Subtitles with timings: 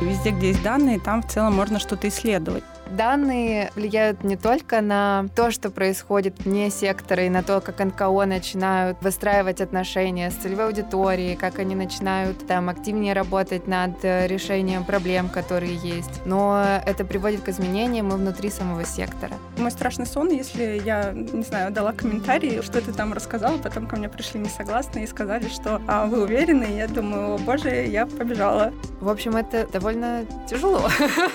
[0.00, 2.64] Везде, где есть данные, там в целом можно что-то исследовать.
[2.90, 8.24] Данные влияют не только на то, что происходит вне сектора, и на то, как НКО
[8.26, 15.28] начинают выстраивать отношения с целевой аудиторией, как они начинают там активнее работать над решением проблем,
[15.28, 16.20] которые есть.
[16.24, 19.34] Но это приводит к изменениям и внутри самого сектора.
[19.56, 23.96] Мой страшный сон, если я, не знаю, дала комментарий, что ты там рассказала, потом ко
[23.96, 26.64] мне пришли несогласные и сказали, что а, вы уверены?
[26.64, 28.72] И я думаю, о боже, я побежала.
[29.00, 30.88] В общем, это довольно тяжело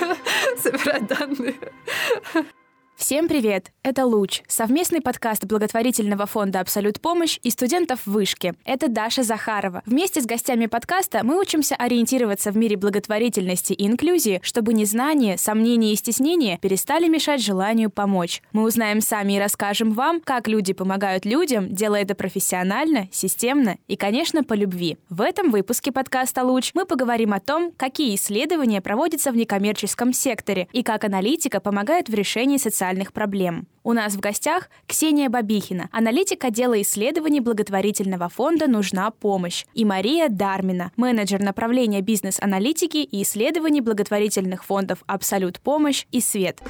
[0.61, 2.55] собирать данные ね。
[2.97, 3.71] Всем привет!
[3.83, 8.53] Это «Луч»— совместный подкаст благотворительного фонда «Абсолют помощь» и студентов Вышки.
[8.63, 9.83] Это Даша Захарова.
[9.85, 15.91] Вместе с гостями подкаста мы учимся ориентироваться в мире благотворительности и инклюзии, чтобы незнание, сомнения
[15.91, 18.41] и стеснения перестали мешать желанию помочь.
[18.53, 23.97] Мы узнаем сами и расскажем вам, как люди помогают людям, делая это профессионально, системно и,
[23.97, 24.97] конечно, по любви.
[25.09, 30.69] В этом выпуске подкаста «Луч» мы поговорим о том, какие исследования проводятся в некоммерческом секторе
[30.71, 33.67] и как аналитика помогает в решении социальных социальных проблем.
[33.83, 40.29] У нас в гостях Ксения Бабихина, аналитик отдела исследований благотворительного фонда «Нужна помощь», и Мария
[40.29, 46.61] Дармина, менеджер направления бизнес-аналитики и исследований благотворительных фондов «Абсолют помощь» и «Свет».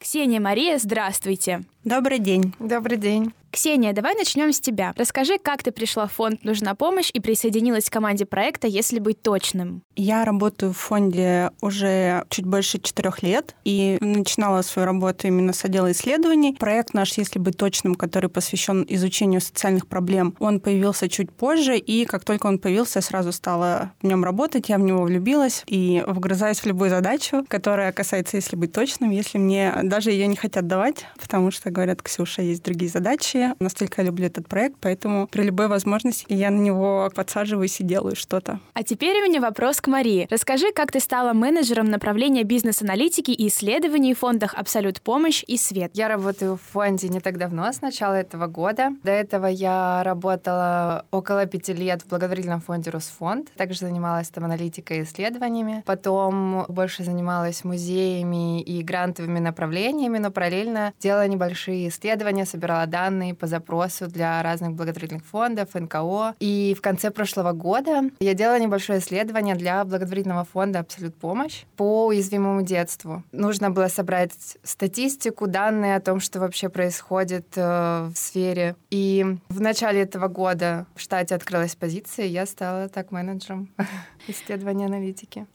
[0.00, 1.64] Ксения Мария, здравствуйте.
[1.84, 2.54] Добрый день.
[2.58, 3.32] Добрый день.
[3.50, 4.92] Ксения, давай начнем с тебя.
[4.96, 9.22] Расскажи, как ты пришла в фонд «Нужна помощь» и присоединилась к команде проекта, если быть
[9.22, 9.82] точным.
[9.96, 15.64] Я работаю в фонде уже чуть больше четырех лет и начинала свою работу именно с
[15.64, 16.56] отдела исследований.
[16.58, 22.04] Проект наш, если быть точным, который посвящен изучению социальных проблем, он появился чуть позже, и
[22.04, 26.04] как только он появился, я сразу стала в нем работать, я в него влюбилась и
[26.06, 30.66] вгрызаюсь в любую задачу, которая касается, если быть точным, если мне даже ее не хотят
[30.66, 33.54] давать, потому что говорят, Ксюша, есть другие задачи.
[33.60, 38.16] Настолько я люблю этот проект, поэтому при любой возможности я на него подсаживаюсь и делаю
[38.16, 38.60] что-то.
[38.74, 40.26] А теперь у меня вопрос к Марии.
[40.30, 45.90] Расскажи, как ты стала менеджером направления бизнес-аналитики и исследований в фондах «Абсолют помощь» и «Свет».
[45.94, 48.90] Я работаю в фонде не так давно, с начала этого года.
[49.02, 53.52] До этого я работала около пяти лет в благотворительном фонде «Росфонд».
[53.56, 55.82] Также занималась там аналитикой и исследованиями.
[55.86, 63.46] Потом больше занималась музеями и грантовыми направлениями, но параллельно делала небольшие исследования, собирала данные по
[63.46, 66.34] запросу для разных благотворительных фондов, НКО.
[66.40, 72.06] И в конце прошлого года я делала небольшое исследование для благотворительного фонда «Абсолют помощь» по
[72.06, 73.22] уязвимому детству.
[73.32, 74.32] Нужно было собрать
[74.62, 78.76] статистику, данные о том, что вообще происходит э, в сфере.
[78.90, 83.68] И в начале этого года в штате открылась позиция, и я стала так менеджером
[84.28, 85.46] исследования аналитики.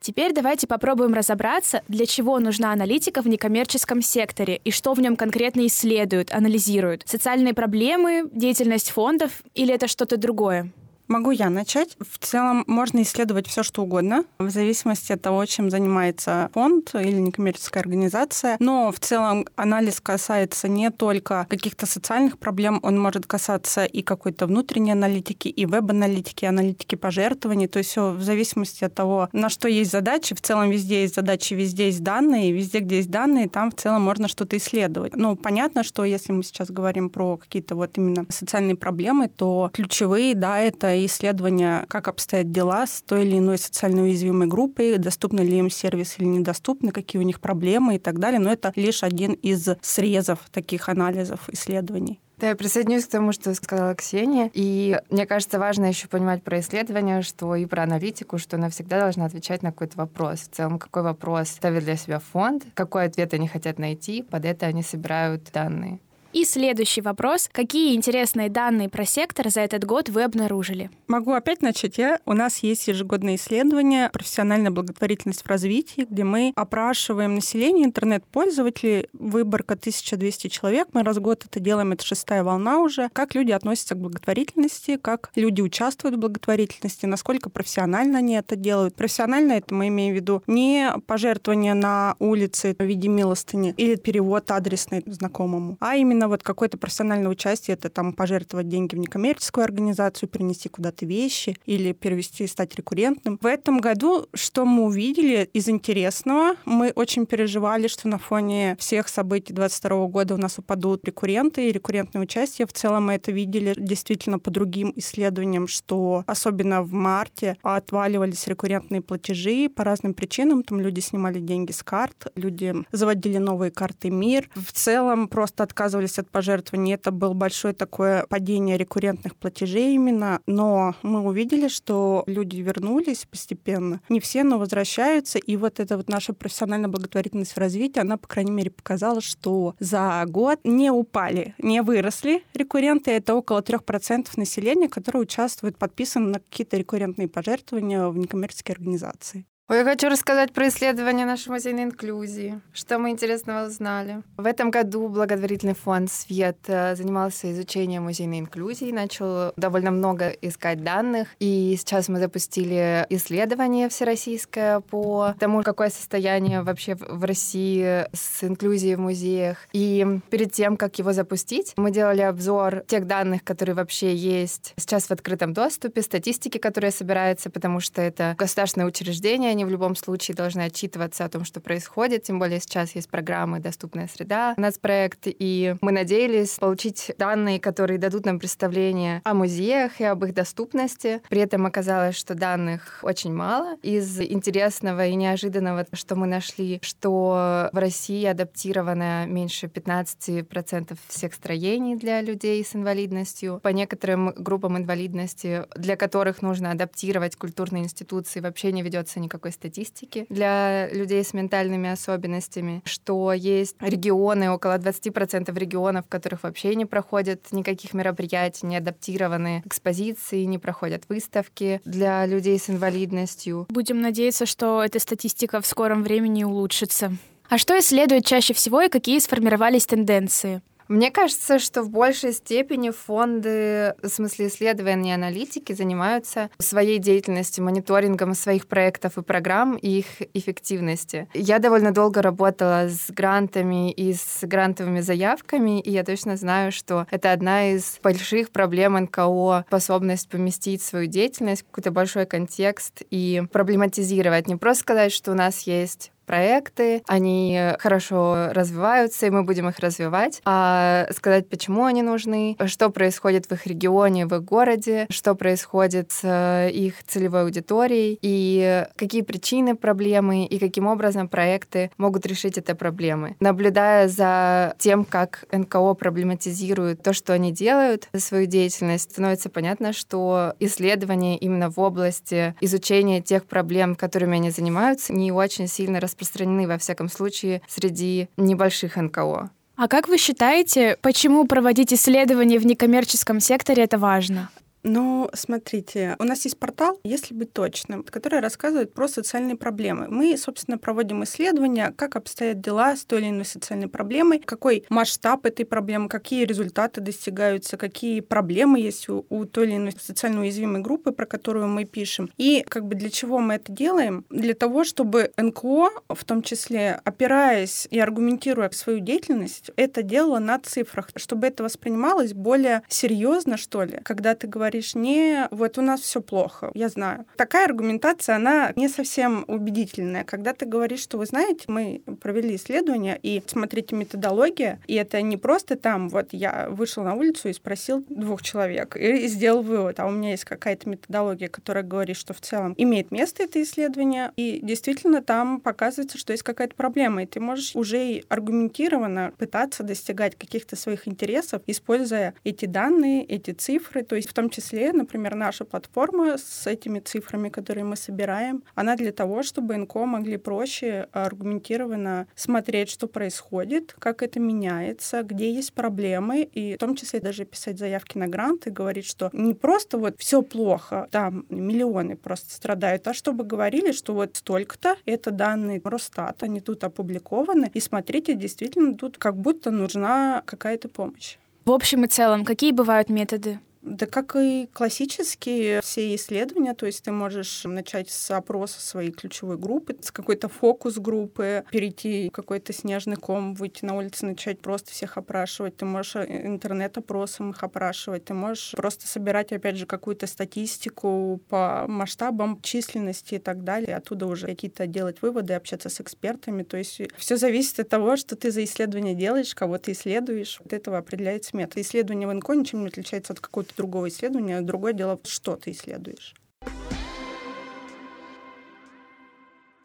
[0.00, 5.14] Теперь давайте попробуем разобраться, для чего нужна аналитика в некоммерческом секторе и что в нем
[5.14, 7.02] конкретно исследуют, анализируют.
[7.04, 10.72] Социальные проблемы, деятельность фондов или это что-то другое?
[11.10, 11.96] Могу я начать.
[11.98, 17.18] В целом можно исследовать все, что угодно, в зависимости от того, чем занимается фонд или
[17.18, 18.56] некоммерческая организация.
[18.60, 24.46] Но в целом анализ касается не только каких-то социальных проблем, он может касаться и какой-то
[24.46, 27.66] внутренней аналитики, и веб-аналитики, аналитики пожертвований.
[27.66, 30.36] То есть все в зависимости от того, на что есть задачи.
[30.36, 34.02] В целом везде есть задачи, везде есть данные, везде, где есть данные, там в целом
[34.02, 35.16] можно что-то исследовать.
[35.16, 40.36] Ну, понятно, что если мы сейчас говорим про какие-то вот именно социальные проблемы, то ключевые,
[40.36, 45.58] да, это исследования, как обстоят дела с той или иной социально уязвимой группой, доступны ли
[45.58, 48.40] им сервис или недоступны, какие у них проблемы и так далее.
[48.40, 52.20] Но это лишь один из срезов таких анализов, исследований.
[52.40, 54.50] Да, я присоединюсь к тому, что сказала Ксения.
[54.54, 58.98] И мне кажется, важно еще понимать про исследования, что и про аналитику, что она всегда
[58.98, 60.40] должна отвечать на какой-то вопрос.
[60.40, 64.64] В целом, какой вопрос ставит для себя фонд, какой ответ они хотят найти, под это
[64.64, 66.00] они собирают данные.
[66.32, 67.48] И следующий вопрос.
[67.50, 70.88] Какие интересные данные про сектор за этот год вы обнаружили?
[71.08, 72.20] Могу опять начать я.
[72.24, 79.74] У нас есть ежегодное исследование «Профессиональная благотворительность в развитии», где мы опрашиваем население, интернет-пользователей, выборка
[79.74, 80.86] 1200 человек.
[80.92, 83.08] Мы раз в год это делаем, это шестая волна уже.
[83.12, 88.94] Как люди относятся к благотворительности, как люди участвуют в благотворительности, насколько профессионально они это делают.
[88.94, 94.48] Профессионально это мы имеем в виду не пожертвование на улице в виде милостыни или перевод
[94.52, 99.64] адресный знакомому, а именно именно вот какое-то профессиональное участие, это там пожертвовать деньги в некоммерческую
[99.64, 103.38] организацию, перенести куда-то вещи или перевести, стать рекуррентным.
[103.40, 106.56] В этом году что мы увидели из интересного?
[106.66, 111.72] Мы очень переживали, что на фоне всех событий 2022 года у нас упадут рекурренты и
[111.72, 112.66] рекуррентное участие.
[112.66, 119.00] В целом мы это видели действительно по другим исследованиям, что особенно в марте отваливались рекуррентные
[119.00, 120.62] платежи по разным причинам.
[120.64, 124.50] Там люди снимали деньги с карт, люди заводили новые карты МИР.
[124.54, 126.94] В целом просто отказывались отказались от пожертвований.
[126.94, 130.40] Это было большое такое падение рекуррентных платежей именно.
[130.46, 134.00] Но мы увидели, что люди вернулись постепенно.
[134.08, 135.38] Не все, но возвращаются.
[135.38, 139.74] И вот эта вот наша профессиональная благотворительность в развитии, она, по крайней мере, показала, что
[139.78, 143.10] за год не упали, не выросли рекурренты.
[143.10, 149.46] Это около 3% населения, которые участвуют, подписаны на какие-то рекуррентные пожертвования в некоммерческие организации.
[149.70, 152.60] Ой, я хочу рассказать про исследование нашей музейной инклюзии.
[152.72, 154.24] Что мы интересного узнали?
[154.36, 160.82] В этом году благотворительный фонд «Свет» э, занимался изучением музейной инклюзии, начал довольно много искать
[160.82, 161.28] данных.
[161.38, 168.96] И сейчас мы запустили исследование всероссийское по тому, какое состояние вообще в России с инклюзией
[168.96, 169.68] в музеях.
[169.72, 175.04] И перед тем, как его запустить, мы делали обзор тех данных, которые вообще есть сейчас
[175.06, 180.34] в открытом доступе, статистики, которые собираются, потому что это государственное учреждение, они в любом случае
[180.34, 185.74] должны отчитываться о том, что происходит, тем более сейчас есть программы «Доступная среда», нацпроект, и
[185.82, 191.20] мы надеялись получить данные, которые дадут нам представление о музеях и об их доступности.
[191.28, 193.76] При этом оказалось, что данных очень мало.
[193.82, 201.96] Из интересного и неожиданного, что мы нашли, что в России адаптировано меньше 15% всех строений
[201.96, 203.60] для людей с инвалидностью.
[203.62, 209.52] По некоторым группам инвалидности, для которых нужно адаптировать культурные институции, вообще не ведется никакой такой
[209.52, 216.74] статистики для людей с ментальными особенностями, что есть регионы, около 20% регионов, в которых вообще
[216.74, 223.66] не проходят никаких мероприятий, не адаптированы экспозиции, не проходят выставки для людей с инвалидностью.
[223.68, 227.12] Будем надеяться, что эта статистика в скором времени улучшится.
[227.48, 230.62] А что исследуют чаще всего и какие сформировались тенденции?
[230.90, 237.62] Мне кажется, что в большей степени фонды, в смысле исследования и аналитики, занимаются своей деятельностью,
[237.62, 241.28] мониторингом своих проектов и программ и их эффективности.
[241.32, 247.06] Я довольно долго работала с грантами и с грантовыми заявками, и я точно знаю, что
[247.12, 253.44] это одна из больших проблем НКО— способность поместить свою деятельность в какой-то большой контекст и
[253.52, 254.48] проблематизировать.
[254.48, 259.80] Не просто сказать, что у нас есть проекты, они хорошо развиваются, и мы будем их
[259.80, 265.34] развивать, а сказать, почему они нужны, что происходит в их регионе, в их городе, что
[265.34, 272.24] происходит с э, их целевой аудиторией, и какие причины проблемы, и каким образом проекты могут
[272.26, 273.34] решить эти проблемы.
[273.40, 280.54] Наблюдая за тем, как НКО проблематизируют то, что они делают, свою деятельность, становится понятно, что
[280.60, 286.66] исследования именно в области изучения тех проблем, которыми они занимаются, не очень сильно распространены распространены,
[286.66, 289.50] во всяком случае, среди небольших НКО.
[289.76, 294.50] А как вы считаете, почему проводить исследования в некоммерческом секторе это важно?
[294.82, 300.08] Ну, смотрите, у нас есть портал, если быть точным, который рассказывает про социальные проблемы.
[300.08, 305.44] Мы, собственно, проводим исследования, как обстоят дела с той или иной социальной проблемой, какой масштаб
[305.44, 310.80] этой проблемы, какие результаты достигаются, какие проблемы есть у, у той или иной социально уязвимой
[310.80, 312.30] группы, про которую мы пишем.
[312.38, 314.24] И как бы для чего мы это делаем?
[314.30, 320.58] Для того, чтобы НКО, в том числе, опираясь и аргументируя свою деятельность, это делало на
[320.58, 325.82] цифрах, чтобы это воспринималось более серьезно, что ли, когда ты говоришь говоришь, не, вот у
[325.82, 327.26] нас все плохо, я знаю.
[327.36, 330.22] Такая аргументация, она не совсем убедительная.
[330.22, 335.36] Когда ты говоришь, что вы знаете, мы провели исследование, и смотрите, методология, и это не
[335.36, 340.06] просто там, вот я вышел на улицу и спросил двух человек, и сделал вывод, а
[340.06, 344.60] у меня есть какая-то методология, которая говорит, что в целом имеет место это исследование, и
[344.62, 350.76] действительно там показывается, что есть какая-то проблема, и ты можешь уже аргументированно пытаться достигать каких-то
[350.76, 355.64] своих интересов, используя эти данные, эти цифры, то есть в том числе числе, например, наша
[355.64, 362.26] платформа с этими цифрами, которые мы собираем, она для того, чтобы НКО могли проще аргументированно
[362.34, 367.78] смотреть, что происходит, как это меняется, где есть проблемы, и в том числе даже писать
[367.78, 373.08] заявки на грант и говорить, что не просто вот все плохо, там миллионы просто страдают,
[373.08, 378.94] а чтобы говорили, что вот столько-то, это данные Росстата, они тут опубликованы, и смотрите, действительно
[378.94, 381.36] тут как будто нужна какая-то помощь.
[381.64, 383.58] В общем и целом, какие бывают методы?
[383.82, 389.56] Да как и классические все исследования, то есть ты можешь начать с опроса своей ключевой
[389.56, 395.16] группы, с какой-то фокус-группы, перейти в какой-то снежный ком, выйти на улицу, начать просто всех
[395.16, 395.78] опрашивать.
[395.78, 401.86] Ты можешь э, интернет-опросом их опрашивать, ты можешь просто собирать, опять же, какую-то статистику по
[401.88, 406.64] масштабам, численности и так далее, оттуда уже какие-то делать выводы, общаться с экспертами.
[406.64, 410.60] То есть все зависит от того, что ты за исследование делаешь, кого ты исследуешь.
[410.62, 411.78] От этого определяется метод.
[411.78, 414.60] Исследование в ИНКО ничем не отличается от какого-то другого исследования.
[414.60, 416.34] Другое дело, что ты исследуешь.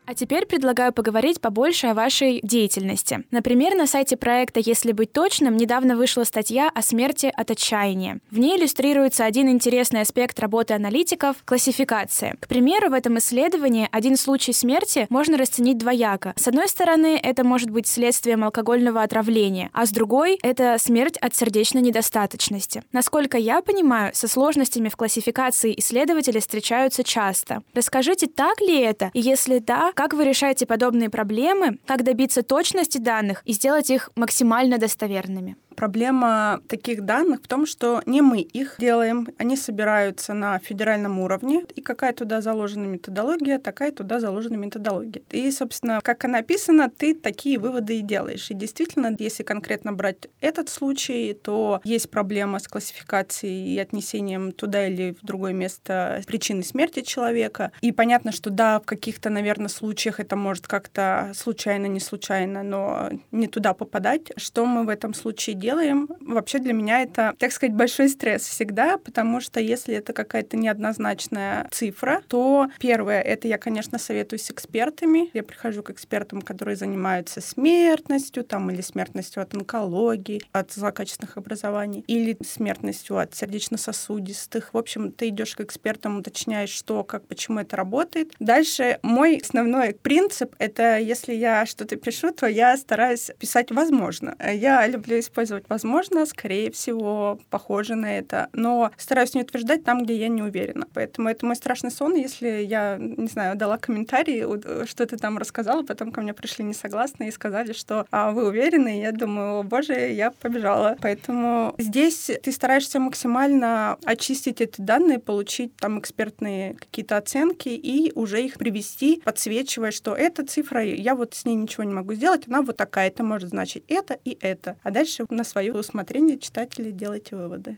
[0.07, 3.23] А теперь предлагаю поговорить побольше о вашей деятельности.
[3.31, 8.19] Например, на сайте проекта «Если быть точным» недавно вышла статья о смерти от отчаяния.
[8.29, 12.35] В ней иллюстрируется один интересный аспект работы аналитиков— классификация.
[12.39, 16.33] К примеру, в этом исследовании один случай смерти можно расценить двояко.
[16.35, 21.35] С одной стороны, это может быть следствием алкогольного отравления, а с другой— это смерть от
[21.35, 22.83] сердечной недостаточности.
[22.91, 27.63] Насколько я понимаю, со сложностями в классификации исследователи встречаются часто.
[27.73, 29.09] Расскажите, так ли это?
[29.13, 31.79] И если да, как вы решаете подобные проблемы?
[31.85, 35.55] Как добиться точности данных и сделать их максимально достоверными?
[35.75, 41.63] Проблема таких данных в том, что не мы их делаем, они собираются на федеральном уровне,
[41.75, 45.21] и какая туда заложена методология, такая туда заложена методология.
[45.31, 48.49] И, собственно, как и написано, ты такие выводы и делаешь.
[48.51, 54.87] И действительно, если конкретно брать этот случай, то есть проблема с классификацией и отнесением туда
[54.87, 57.71] или в другое место причины смерти человека.
[57.81, 63.09] И понятно, что да, в каких-то, наверное, случаях это может как-то случайно, не случайно, но
[63.31, 64.31] не туда попадать.
[64.37, 68.97] Что мы в этом случае делаем, вообще для меня это, так сказать, большой стресс всегда,
[68.97, 75.31] потому что если это какая-то неоднозначная цифра, то первое, это я, конечно, советуюсь с экспертами.
[75.33, 82.03] Я прихожу к экспертам, которые занимаются смертностью там, или смертностью от онкологии, от злокачественных образований,
[82.07, 84.73] или смертностью от сердечно-сосудистых.
[84.73, 88.33] В общем, ты идешь к экспертам, уточняешь, что, как, почему это работает.
[88.39, 94.35] Дальше мой основной принцип— это если я что-то пишу, то я стараюсь писать «возможно».
[94.53, 95.65] Я люблю использовать использовать.
[95.69, 100.87] Возможно, скорее всего, похоже на это, но стараюсь не утверждать там, где я не уверена.
[100.93, 104.43] Поэтому это мой страшный сон, если я, не знаю, дала комментарий,
[104.87, 108.97] что ты там рассказала, потом ко мне пришли несогласные и сказали, что а, вы уверены,
[108.97, 110.97] и я думаю, о боже, я побежала.
[111.01, 118.43] Поэтому здесь ты стараешься максимально очистить эти данные, получить там экспертные какие-то оценки и уже
[118.43, 122.61] их привести, подсвечивая, что эта цифра, я вот с ней ничего не могу сделать, она
[122.61, 124.77] вот такая, это может значить это и это.
[124.83, 127.77] А дальше на свое усмотрение читатели делайте выводы.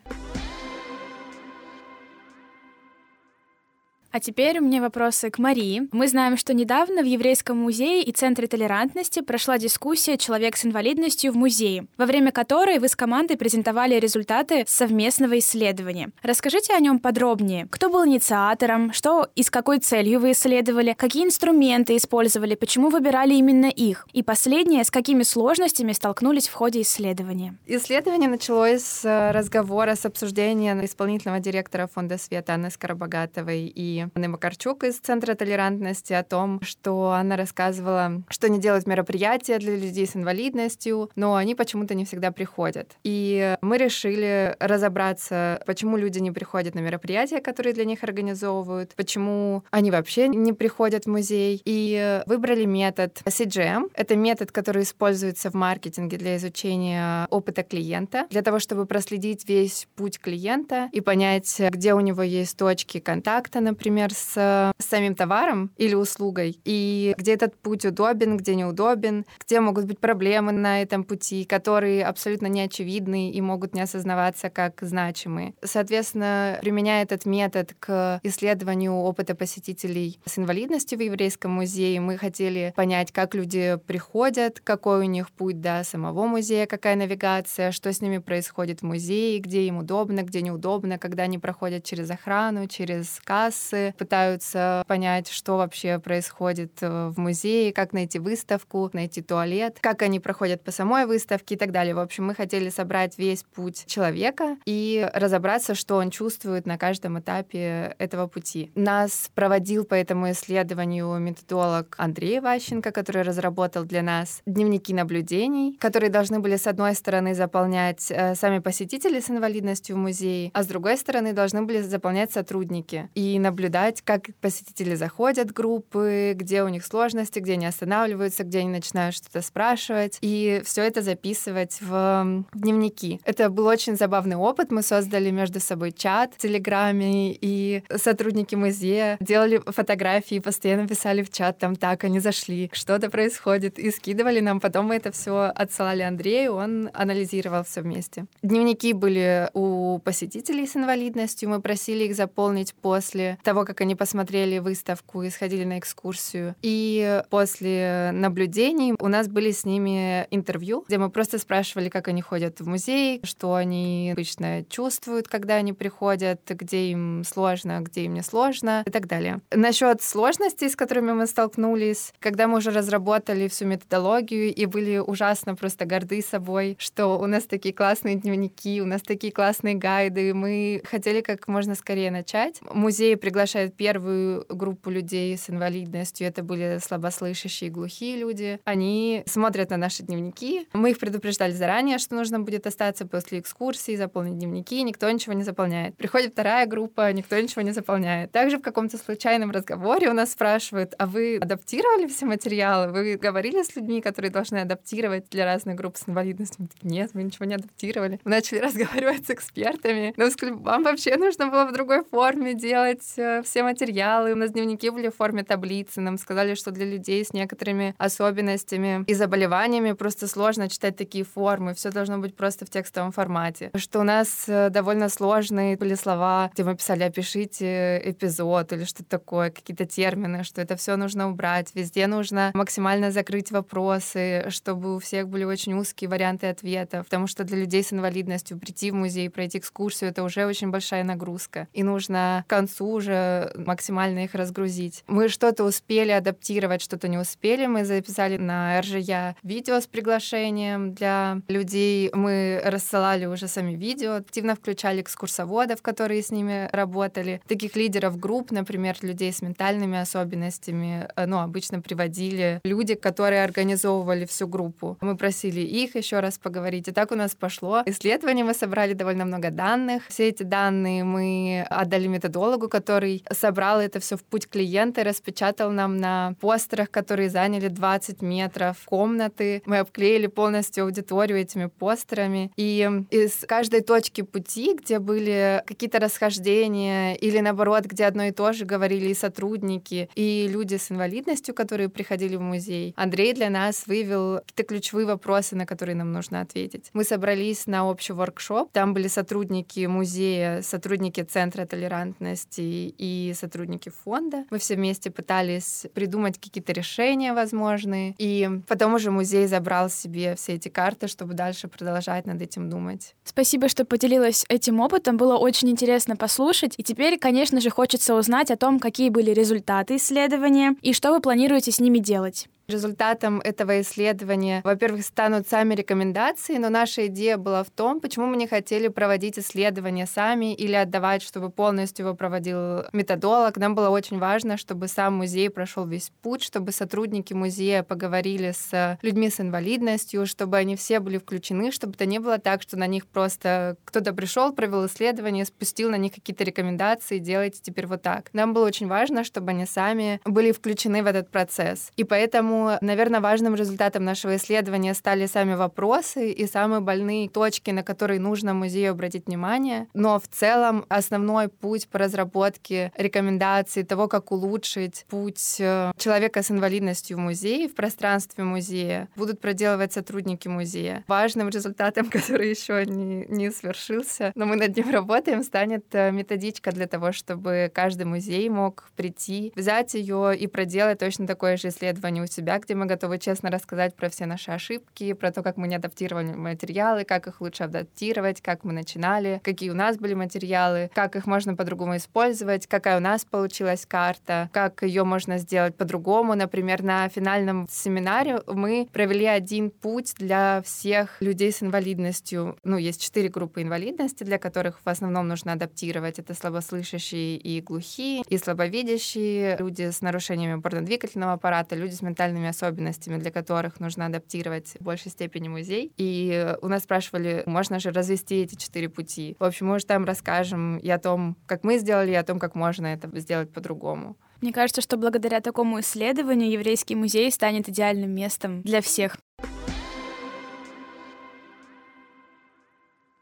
[4.12, 5.88] А теперь у меня вопросы к Марии.
[5.92, 11.32] Мы знаем, что недавно в Еврейском музее и Центре толерантности прошла дискуссия «Человек с инвалидностью
[11.34, 16.10] в музее», во время которой вы с командой презентовали результаты совместного исследования.
[16.24, 17.68] Расскажите о нем подробнее.
[17.70, 23.34] Кто был инициатором, что и с какой целью вы исследовали, какие инструменты использовали, почему выбирали
[23.36, 27.58] именно их, и последнее, с какими сложностями столкнулись в ходе исследования.
[27.68, 34.84] Исследование началось с разговора, с обсуждения исполнительного директора Фонда Света Анны Скоробогатовой и Анны Макарчук
[34.84, 40.16] из Центра толерантности о том, что она рассказывала, что не делают мероприятия для людей с
[40.16, 42.96] инвалидностью, но они почему-то не всегда приходят.
[43.04, 49.64] И мы решили разобраться, почему люди не приходят на мероприятия, которые для них организовывают, почему
[49.72, 53.90] они вообще не приходят в музей, и выбрали метод CGM.
[53.94, 59.88] Это метод, который используется в маркетинге для изучения опыта клиента, для того, чтобы проследить весь
[59.96, 65.16] путь клиента и понять, где у него есть точки контакта, например, например, с, с самим
[65.16, 70.82] товаром или услугой, и где этот путь удобен, где неудобен, где могут быть проблемы на
[70.82, 75.54] этом пути, которые абсолютно не очевидны и могут не осознаваться как значимые.
[75.64, 82.74] Соответственно, применяя этот метод к исследованию опыта посетителей с инвалидностью в Еврейском музее, мы хотели
[82.76, 88.02] понять, как люди приходят, какой у них путь до самого музея, какая навигация, что с
[88.02, 93.22] ними происходит в музее, где им удобно, где неудобно, когда они проходят через охрану, через
[93.24, 99.78] кассы, курсы, пытаются понять, что вообще происходит э, в музее, как найти выставку, найти туалет,
[99.82, 101.96] как они проходят по самой выставке и так далее.
[101.96, 107.20] В общем, мы хотели собрать весь путь человека и разобраться, что он чувствует на каждом
[107.20, 108.72] этапе этого пути.
[108.76, 116.10] Нас проводил по этому исследованию методолог Андрей Ващенко, который разработал для нас дневники наблюдений, которые
[116.10, 120.68] должны были, с одной стороны, заполнять э, сами посетители с инвалидностью в музее, а с
[120.68, 126.64] другой стороны, должны были заполнять сотрудники и наблюдать наблюдать, как посетители заходят в группы, где
[126.64, 131.78] у них сложности, где они останавливаются, где они начинают что-то спрашивать, и все это записывать
[131.82, 133.20] в дневники.
[133.26, 134.72] Это был очень забавный опыт.
[134.72, 141.30] Мы создали между собой чат в Телеграме, и сотрудники музея делали фотографии, постоянно писали в
[141.32, 144.60] чат, там так, они зашли, что-то происходит, и скидывали нам.
[144.60, 148.26] Потом мы это все отсылали Андрею, он анализировал все вместе.
[148.42, 153.96] Дневники были у посетителей с инвалидностью, мы просили их заполнить после того, того, как они
[153.96, 156.56] посмотрели выставку и сходили на экскурсию.
[156.62, 162.22] И после наблюдений у нас были с ними интервью, где мы просто спрашивали, как они
[162.22, 168.14] ходят в музей, что они обычно чувствуют, когда они приходят, где им сложно, где им
[168.14, 169.40] не сложно и так далее.
[169.52, 175.56] Насчет сложностей, с которыми мы столкнулись, когда мы уже разработали всю методологию и были ужасно
[175.56, 180.84] просто горды собой, что у нас такие классные дневники, у нас такие классные гайды, мы
[180.86, 182.60] хотели как можно скорее начать.
[182.72, 188.60] Музей приглашает первую группу людей с инвалидностью, это были слабослышащие и глухие люди.
[188.66, 190.68] Они смотрят на наши дневники.
[190.74, 195.44] Мы их предупреждали заранее, что нужно будет остаться после экскурсии, заполнить дневники, никто ничего не
[195.44, 195.96] заполняет.
[195.96, 198.34] Приходит вторая группа, никто ничего не заполняет.
[198.34, 202.92] Также в каком-то случайном разговоре у нас спрашивают, а вы адаптировали все материалы?
[202.92, 206.64] Вы говорили с людьми, которые должны адаптировать для разных групп с инвалидностью?
[206.64, 208.20] Мы такие, нет, мы ничего не адаптировали.
[208.26, 210.14] Мы начали разговаривать с экспертами.
[210.18, 214.34] Но сказали, вам вообще нужно было в другой форме делать э, все материалы.
[214.34, 216.02] У нас дневники были в форме таблицы.
[216.02, 221.74] Нам сказали, что для людей с некоторыми особенностями и заболеваниями просто сложно читать такие формы.
[221.74, 223.72] Все должно быть просто в текстовом формате.
[223.76, 229.10] Что у нас э, довольно сложные были слова, где мы писали «опишите эпизод» или что-то
[229.10, 231.72] такое, какие-то термины, что это все нужно убрать.
[231.74, 237.44] Везде нужно максимально закрыть вопросы, чтобы у всех были очень узкие варианты ответов, потому что
[237.44, 241.68] для людей с инвалидностью прийти в музей, пройти экскурсию— это уже очень большая нагрузка.
[241.74, 245.04] И нужно к концу уже максимально их разгрузить.
[245.08, 247.66] Мы что-то успели адаптировать, что-то не успели.
[247.66, 252.10] Мы записали на РЖЯ видео с приглашением для людей.
[252.14, 257.42] Мы рассылали уже сами видео, активно включали экскурсоводов, которые с ними работали.
[257.48, 264.26] Таких лидеров групп, например, людей с ментальными особенностями, э, ну, обычно приводили люди, которые организовывали
[264.26, 264.98] всю группу.
[265.02, 266.88] Мы просили их еще раз поговорить.
[266.88, 267.84] И так у нас пошло.
[267.86, 270.04] Исследование мы собрали довольно много данных.
[270.08, 275.72] Все эти данные мы отдали методологу, который собрал это все в путь клиента и распечатал
[275.72, 279.62] нам на постерах, которые заняли 20 метров комнаты.
[279.66, 282.52] Мы обклеили полностью аудиторию этими постерами.
[282.56, 288.54] И из каждой точки пути, где были какие-то расхождения или наоборот, где одно и то
[288.54, 293.88] же говорили и сотрудники, и люди с инвалидностью, которые приходили в музей, Андрей для нас
[293.88, 296.90] вывел какие-то ключевые вопросы, на которые нам нужно ответить.
[296.94, 298.72] Мы собрались на общий воркшоп.
[298.72, 302.62] Там были сотрудники музея, сотрудники Центра толерантности
[302.98, 304.46] и сотрудники фонда.
[304.50, 308.16] Мы все вместе пытались придумать какие-то решения возможные.
[308.18, 313.16] И потом уже музей забрал себе все эти карты, чтобы дальше продолжать над этим думать.
[313.24, 315.18] Спасибо, что поделилась этим опытом.
[315.18, 316.74] Было очень интересно послушать.
[316.78, 321.22] И теперь, конечно же, хочется узнать о том, какие были результаты исследования и что вы
[321.22, 322.48] планируете с ними делать.
[322.70, 328.36] Результатом этого исследования, во-первых, станут сами рекомендации, но наша идея была в том, почему мы
[328.36, 333.56] не хотели проводить исследования сами или отдавать, чтобы полностью его проводил методолог.
[333.56, 339.00] Нам было очень важно, чтобы сам музей прошел весь путь, чтобы сотрудники музея поговорили с
[339.02, 342.88] людьми с инвалидностью, чтобы они все были включены, чтобы это не было так, что на
[342.88, 348.30] них просто кто-то пришел, провел исследование, спустил на них какие-то рекомендации, делайте теперь вот так.
[348.34, 351.94] Нам было очень важно, чтобы они сами были включены в этот процесс.
[351.96, 357.84] И поэтому наверное, важным результатом нашего исследования стали сами вопросы и самые больные точки, на
[357.84, 359.88] которые нужно музею обратить внимание.
[359.94, 366.52] Но в целом основной путь по разработке рекомендаций того, как улучшить путь э, человека с
[366.52, 371.04] инвалидностью в музее, в пространстве музея, будут проделывать сотрудники музея.
[371.08, 376.72] Важным результатом, который еще не, не свершился, но мы над ним работаем, станет э, методичка
[376.72, 382.24] для того, чтобы каждый музей мог прийти, взять ее и проделать точно такое же исследование
[382.24, 385.58] у себя себя, где мы готовы честно рассказать про все наши ошибки, про то, как
[385.58, 390.14] мы не адаптировали материалы, как их лучше адаптировать, как мы начинали, какие у нас были
[390.14, 395.76] материалы, как их можно по-другому использовать, какая у нас получилась карта, как ее можно сделать
[395.76, 396.36] по-другому.
[396.36, 402.58] Например, на финальном семинаре мы провели один путь для всех людей с инвалидностью.
[402.64, 406.18] Ну, есть четыре группы инвалидности, для которых в основном нужно адаптировать.
[406.20, 412.48] Это слабослышащие и глухие, и слабовидящие, люди с нарушениями опорно-двигательного аппарата, люди с ментальными уникальными
[412.50, 415.92] особенностями, для которых нужно адаптировать в большей степени музей.
[415.98, 419.36] И у нас спрашивали, можно же развести эти четыре пути.
[419.40, 422.56] В общем, уже там расскажем и о том, как мы сделали, и о том, как
[422.56, 424.16] можно это сделать по-другому.
[424.42, 429.18] Мне кажется, что благодаря такому исследованию еврейский музей станет идеальным местом для всех.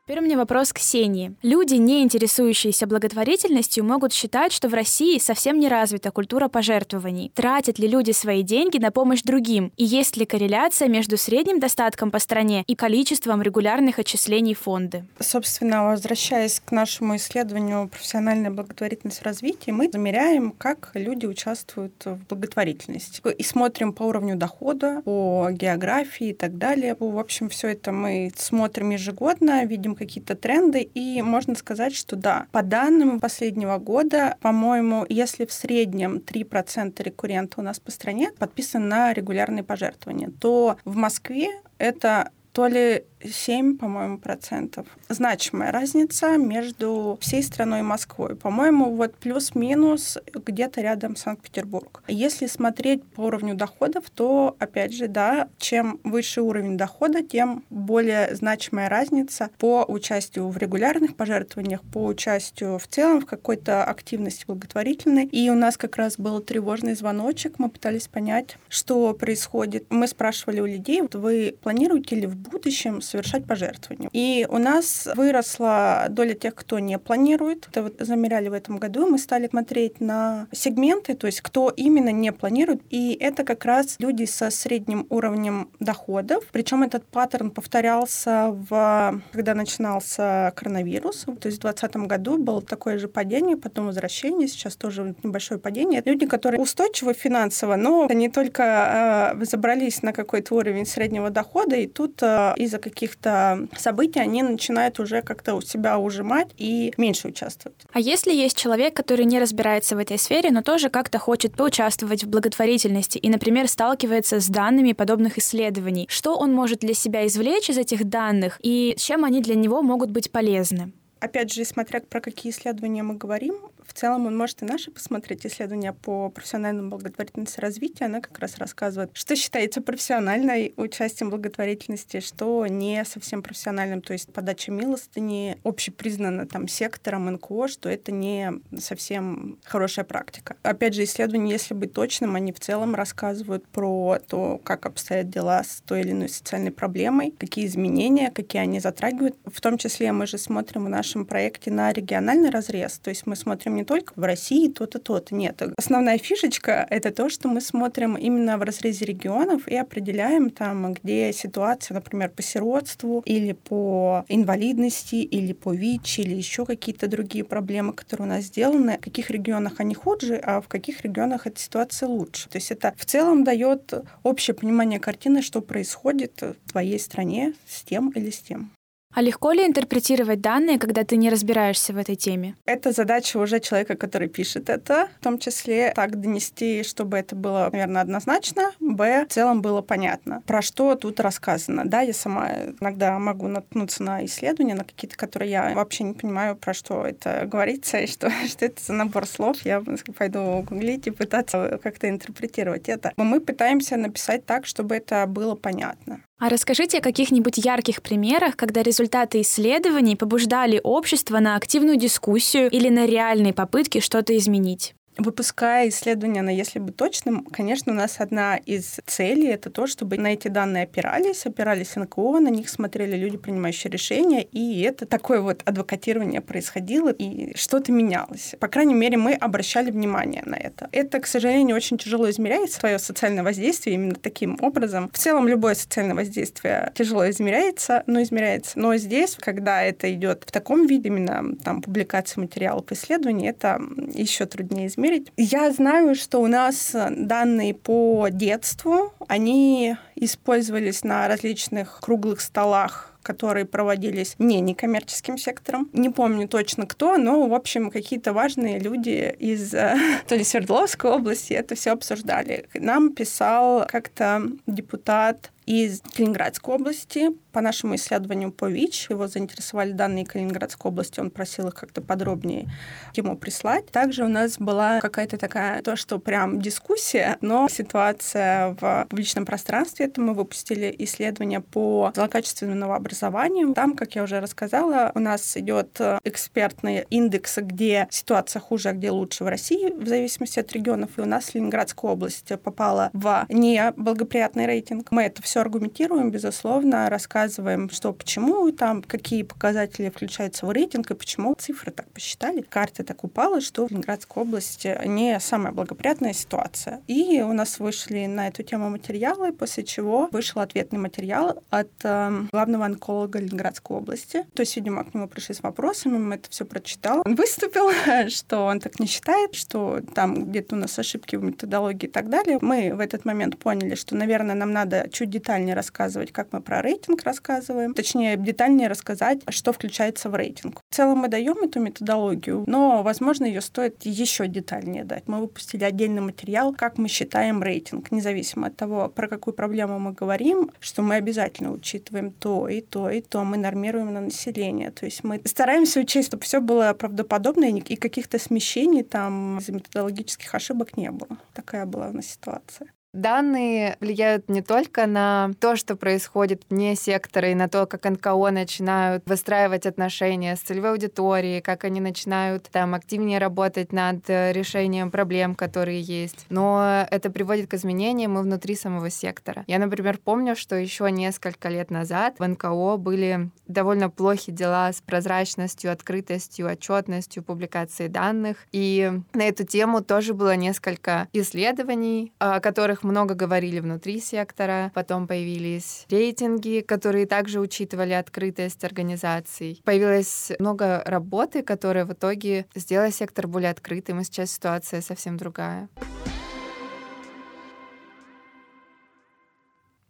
[0.07, 1.33] Теперь у меня вопрос к Ксении.
[1.41, 7.31] Люди, не интересующиеся благотворительностью, могут считать, что в России совсем не развита культура пожертвований.
[7.33, 9.71] Тратят ли люди свои деньги на помощь другим?
[9.77, 15.05] И есть ли корреляция между средним достатком по стране и количеством регулярных отчислений в фонды?
[15.19, 22.19] Собственно, возвращаясь к нашему исследованию «Профессиональная благотворительность в развитии», мы замеряем, как люди участвуют в
[22.29, 23.23] благотворительности.
[23.35, 26.95] И смотрим по уровню дохода, по географии и так далее.
[26.99, 32.47] В общем, все это мы смотрим ежегодно, видим какие-то тренды, и можно сказать, что да,
[32.51, 38.85] по данным последнего года, по-моему, если в среднем 3% рекуррента у нас по стране подписаны
[38.85, 44.87] на регулярные пожертвования, то в Москве это то ли 7, по-моему, процентов.
[45.09, 48.35] Значимая разница между всей страной и Москвой.
[48.35, 52.03] По-моему, вот плюс-минус где-то рядом Санкт-Петербург.
[52.07, 58.35] Если смотреть по уровню доходов, то, опять же, да, чем выше уровень дохода, тем более
[58.35, 65.25] значимая разница по участию в регулярных пожертвованиях, по участию в целом в какой-то активности благотворительной.
[65.25, 69.85] И у нас как раз был тревожный звоночек, мы пытались понять, что происходит.
[69.89, 74.09] Мы спрашивали у людей, вот вы планируете ли в будущем совершать пожертвования.
[74.11, 77.67] И у нас выросла доля тех, кто не планирует.
[77.71, 79.07] Это вот замеряли в этом году.
[79.07, 82.81] Мы стали смотреть на сегменты, то есть кто именно не планирует.
[82.89, 86.43] И это как раз люди со средним уровнем доходов.
[86.51, 91.25] Причем этот паттерн повторялся в когда начинался коронавирус.
[91.39, 96.01] То есть в 2020 году было такое же падение, потом возвращение, сейчас тоже небольшое падение.
[96.05, 101.87] Люди, которые устойчивы финансово, но они только э, забрались на какой-то уровень среднего дохода, и
[101.87, 107.27] тут э, из-за каких каких-то событий, они начинают уже как-то у себя ужимать и меньше
[107.27, 107.77] участвовать.
[107.93, 112.23] А если есть человек, который не разбирается в этой сфере, но тоже как-то хочет поучаствовать
[112.23, 117.69] в благотворительности и, например, сталкивается с данными подобных исследований, что он может для себя извлечь
[117.69, 120.91] из этих данных и чем они для него могут быть полезны?
[121.25, 125.45] Опять же, смотря про какие исследования мы говорим, в целом он может и наши посмотреть
[125.45, 128.05] исследования по профессиональному благотворительности развития.
[128.05, 134.01] Она как раз рассказывает, что считается профессиональной участием благотворительности, что не совсем профессиональным.
[134.01, 140.57] То есть подача милостыни общепризнана там сектором НКО, что это не совсем хорошая практика.
[140.61, 145.63] Опять же, исследования, если быть точным, они в целом рассказывают про то, как обстоят дела
[145.63, 149.35] с той или иной социальной проблемой, какие изменения, какие они затрагивают.
[149.45, 153.37] В том числе мы же смотрим в нашем проекте на региональный разрез, то есть мы
[153.37, 155.33] смотрим не только в России то-то, то-то.
[155.35, 155.61] Нет.
[155.77, 161.31] Основная фишечка— это то, что мы смотрим именно в разрезе регионов и определяем там, где
[161.31, 167.93] ситуация, например, по сиротству или по инвалидности, или по ВИЧ, или еще какие-то другие проблемы,
[167.93, 172.09] которые у нас сделаны, в каких регионах они хуже, а в каких регионах эта ситуация
[172.09, 172.49] лучше.
[172.49, 177.83] То есть это в целом дает общее понимание картины, что происходит в твоей стране с
[177.83, 178.71] тем или с тем.
[179.15, 182.57] А легко ли интерпретировать данные, когда ты не разбираешься в этой теме?
[182.65, 187.69] Это задача уже человека, который пишет это, в том числе так донести, чтобы это было,
[187.71, 191.85] наверное, однозначно, б, в целом было понятно, про что тут рассказано.
[191.85, 192.51] Да, я сама
[192.81, 197.45] иногда могу наткнуться на исследования, на какие-то, которые я вообще не понимаю, про что это
[197.45, 199.61] говорится, и что, что это за набор слов.
[199.63, 199.81] Я
[200.17, 203.13] пойду гуглить и пытаться как-то интерпретировать это.
[203.15, 206.19] Но мы пытаемся написать так, чтобы это было понятно.
[206.37, 212.89] А расскажите о каких-нибудь ярких примерах, когда результаты исследований побуждали общество на активную дискуссию или
[212.89, 218.57] на реальные попытки что-то изменить выпуская исследования на «Если быть точным», конечно, у нас одна
[218.57, 223.37] из целей— это то, чтобы на эти данные опирались, опирались НКО, на них смотрели люди,
[223.37, 228.55] принимающие решения, и это такое вот адвокатирование происходило, и что-то менялось.
[228.59, 230.89] По крайней мере, мы обращали внимание на это.
[230.91, 235.09] Это, к сожалению, очень тяжело измеряется, свое социальное воздействие именно таким образом.
[235.13, 238.77] В целом, любое социальное воздействие тяжело измеряется, но измеряется.
[238.77, 243.81] Но здесь, когда это идет в таком виде, именно там публикация материалов исследований, это
[244.13, 245.31] еще труднее измерить измерить.
[245.37, 253.65] Я знаю, что у нас данные по детству, они использовались на различных круглых столах которые
[253.65, 255.89] проводились не некоммерческим сектором.
[255.93, 261.09] Не помню точно кто, но, в общем, какие-то важные люди из э, то ли Свердловской
[261.09, 262.67] области это все обсуждали.
[262.75, 267.29] Нам писал как-то депутат из Калининградской области.
[267.51, 272.69] По нашему исследованию по ВИЧ его заинтересовали данные Калининградской области, он просил их как-то подробнее
[273.13, 273.87] ему прислать.
[273.91, 280.07] Также у нас была какая-то такая, то, что прям дискуссия, но ситуация в публичном пространстве.
[280.07, 283.73] Это мы выпустили исследование по злокачественному образованию.
[283.73, 289.11] Там, как я уже рассказала, у нас идет экспертный индекс, где ситуация хуже, а где
[289.11, 291.11] лучше в России, в зависимости от регионов.
[291.17, 295.11] И у нас Ленинградская область попала в неблагоприятный рейтинг.
[295.11, 301.11] Мы это все все аргументируем, безусловно, рассказываем, что почему там, какие показатели включаются в рейтинг
[301.11, 302.59] и почему цифры так посчитали.
[302.61, 307.01] Карта так упала, что в Ленинградской области не самая благоприятная ситуация.
[307.07, 312.31] И у нас вышли на эту тему материалы, после чего вышел ответный материал от э,
[312.51, 314.45] главного онколога Ленинградской области.
[314.55, 317.21] То есть, видимо, к нему пришли с вопросами, мы это все прочитал.
[317.23, 317.91] Он выступил,
[318.27, 322.29] что он так не считает, что там где-то у нас ошибки в методологии и так
[322.29, 322.57] далее.
[322.59, 326.81] Мы в этот момент поняли, что, наверное, нам надо чуть детальнее рассказывать, как мы про
[326.81, 330.81] рейтинг рассказываем, точнее, детальнее рассказать, что включается в рейтинг.
[330.89, 335.27] В целом мы даем эту методологию, но, возможно, ее стоит еще детальнее дать.
[335.27, 340.13] Мы выпустили отдельный материал, как мы считаем рейтинг, независимо от того, про какую проблему мы
[340.13, 344.89] говорим, что мы обязательно учитываем то и то и то, мы нормируем на население.
[344.89, 350.55] То есть мы стараемся учесть, чтобы все было правдоподобно и каких-то смещений там из методологических
[350.55, 351.37] ошибок не было.
[351.53, 352.87] Такая была у нас ситуация.
[353.15, 358.51] Данные влияют не только на то, что происходит вне сектора, и на то, как НКО
[358.51, 365.55] начинают выстраивать отношения с целевой аудиторией, как они начинают там активнее работать над решением проблем,
[365.55, 366.45] которые есть.
[366.49, 369.63] Но это приводит к изменениям и внутри самого сектора.
[369.67, 374.99] Я, например, помню, что еще несколько лет назад в НКО были довольно плохи дела с
[374.99, 378.57] прозрачностью, открытостью, отчетностью публикации данных.
[378.73, 384.91] И на эту тему тоже было несколько исследований, о которых много говорили внутри сектора.
[384.93, 389.81] Потом появились рейтинги, которые также учитывали открытость организаций.
[389.85, 395.89] Появилось много работы, которая в итоге сделала сектор более открытым, и сейчас ситуация совсем другая.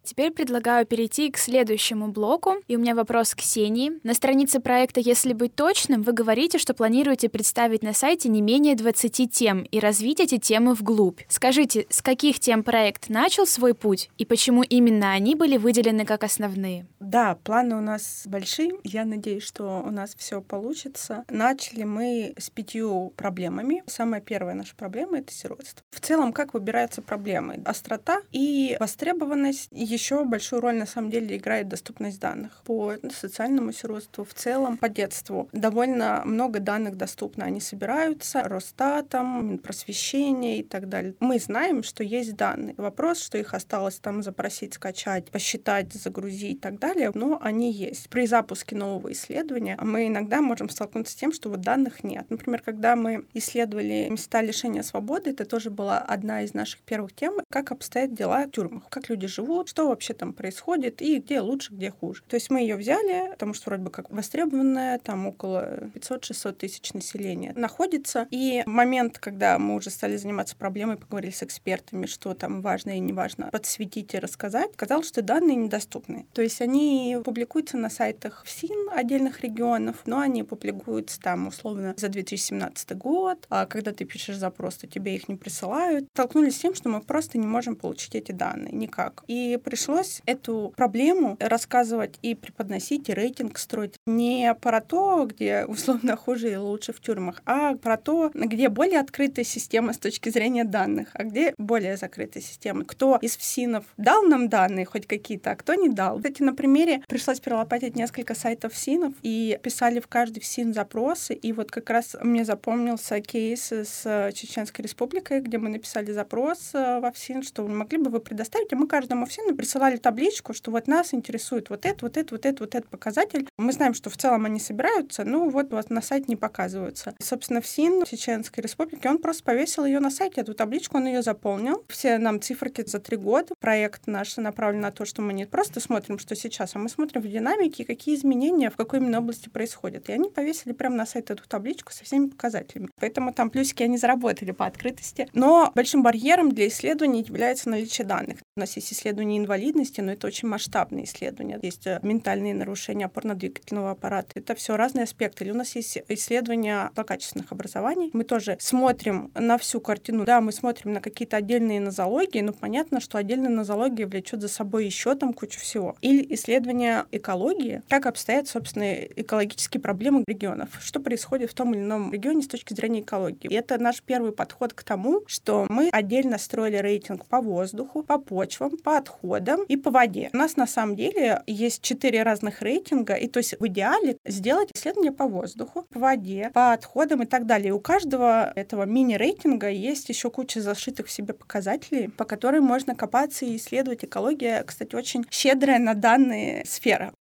[0.06, 2.56] Теперь предлагаю перейти к следующему блоку.
[2.68, 3.94] И у меня вопрос к Ксении.
[4.04, 8.76] На странице проекта «Если быть точным» вы говорите, что планируете представить на сайте не менее
[8.76, 11.22] 20 тем и развить эти темы вглубь.
[11.28, 16.24] Скажите, с каких тем проект начал свой путь и почему именно они были выделены как
[16.24, 16.86] основные?
[17.00, 18.74] Да, планы у нас большие.
[18.84, 21.26] Я надеюсь, что у нас все получится.
[21.30, 23.84] Начали мы с пятью проблемами.
[23.88, 25.84] Самая первая наша проблема— это сиротство.
[25.90, 27.62] В целом, как выбираются проблемы?
[27.66, 34.24] Острота и востребованность еще большую роль на самом деле играет доступность данных по социальному сиротству,
[34.24, 35.50] в целом по детству.
[35.52, 37.46] Довольно много данных доступно.
[37.46, 41.16] Они собираются Росстатом, просвещение и так далее.
[41.20, 42.76] Мы знаем, что есть данные.
[42.78, 48.10] Вопрос, что их осталось там запросить, скачать, посчитать, загрузить и так далее, но они есть.
[48.10, 52.26] При запуске нового исследования мы иногда можем столкнуться с тем, что вот данных нет.
[52.30, 57.40] Например, когда мы исследовали места лишения свободы, это тоже была одна из наших первых тем,
[57.50, 61.74] как обстоят дела в тюрьмах, как люди живут, что вообще там происходит и где лучше,
[61.74, 62.24] где хуже.
[62.28, 66.94] То есть мы ее взяли, потому что вроде бы как востребованная, там около 500-600 тысяч
[66.94, 68.28] населения находится.
[68.32, 73.00] И момент, когда мы уже стали заниматься проблемой, поговорили с экспертами, что там важно и
[73.00, 76.26] не важно подсветить и рассказать, казалось, что данные недоступны.
[76.34, 82.10] То есть они публикуются на сайтах ФСИН отдельных регионов, но они публикуются там условно за
[82.10, 86.08] 2017 год, а когда ты пишешь запрос, то тебе их не присылают.
[86.14, 89.24] Столкнулись с тем, что мы просто не можем получить эти данные никак.
[89.28, 96.16] И пришлось эту проблему рассказывать и преподносить, и рейтинг строить не про то, где условно
[96.16, 100.64] хуже и лучше в тюрьмах, а про то, где более открытая система с точки зрения
[100.64, 102.86] данных, а где более закрытая система.
[102.86, 106.20] Кто из ФСИНов дал нам данные хоть какие-то, а кто не дал.
[106.20, 111.52] Кстати, на примере пришлось перелопатить несколько сайтов ФСИНов и писали в каждый ФСИН запросы, и
[111.52, 117.12] вот как раз мне запомнился кейс с Чеченской Республикой, где мы написали запрос э, во
[117.12, 121.16] ФСИН, что могли бы вы предоставить, а мы каждому ФСИНу присылали табличку, что вот нас
[121.16, 123.48] интересует вот это, вот это, вот это, вот этот показатель.
[123.58, 127.16] Мы знаем, что в целом они собираются, но вот, вот на сайте не показываются.
[127.20, 131.24] Собственно, в СИН Чеченской Республики он просто повесил ее на сайте, эту табличку, он ее
[131.24, 131.84] заполнил.
[131.90, 133.56] Все нам циферки за три года.
[133.60, 137.24] Проект наш направлен на то, что мы не просто смотрим, что сейчас, а мы смотрим
[137.24, 140.10] в динамике, какие изменения в какой именно области происходят.
[140.10, 142.90] И они повесили прямо на сайт эту табличку со всеми показателями.
[143.00, 145.28] Поэтому там плюсики они заработали по открытости.
[145.34, 148.38] Но большим барьером для исследований является наличие данных.
[148.56, 151.60] У нас есть исследования инвалидности, но это очень масштабные исследования.
[151.62, 154.28] Есть э, ментальные нарушения опорно-двигательного аппарата.
[154.36, 155.44] Это все разные аспекты.
[155.44, 158.10] Или у нас есть исследования злокачественных образований.
[158.14, 160.26] Мы тоже смотрим на всю картину.
[160.26, 164.86] Да, мы смотрим на какие-то отдельные нозологии, но понятно, что отдельная нозология влечет за собой
[164.86, 165.96] еще там кучу всего.
[166.02, 172.12] Или исследования экологии, как обстоят, собственно, экологические проблемы регионов, что происходит в том или ином
[172.12, 173.48] регионе с точки зрения экологии.
[173.48, 178.18] И это наш первый подход к тому, что мы отдельно строили рейтинг по воздуху, по
[178.18, 179.35] почвам, по отходам
[179.68, 180.30] и по воде.
[180.34, 184.70] У нас на самом деле есть четыре разных рейтинга, и то есть в идеале сделать
[184.74, 187.70] исследование по воздуху, по воде, по отходам и так далее.
[187.70, 192.96] И у каждого этого мини-рейтинга есть еще куча зашитых в себе показателей, по которым можно
[192.96, 194.04] копаться и исследовать.
[194.06, 197.14] Экология, кстати, очень щедрая на данные сфера.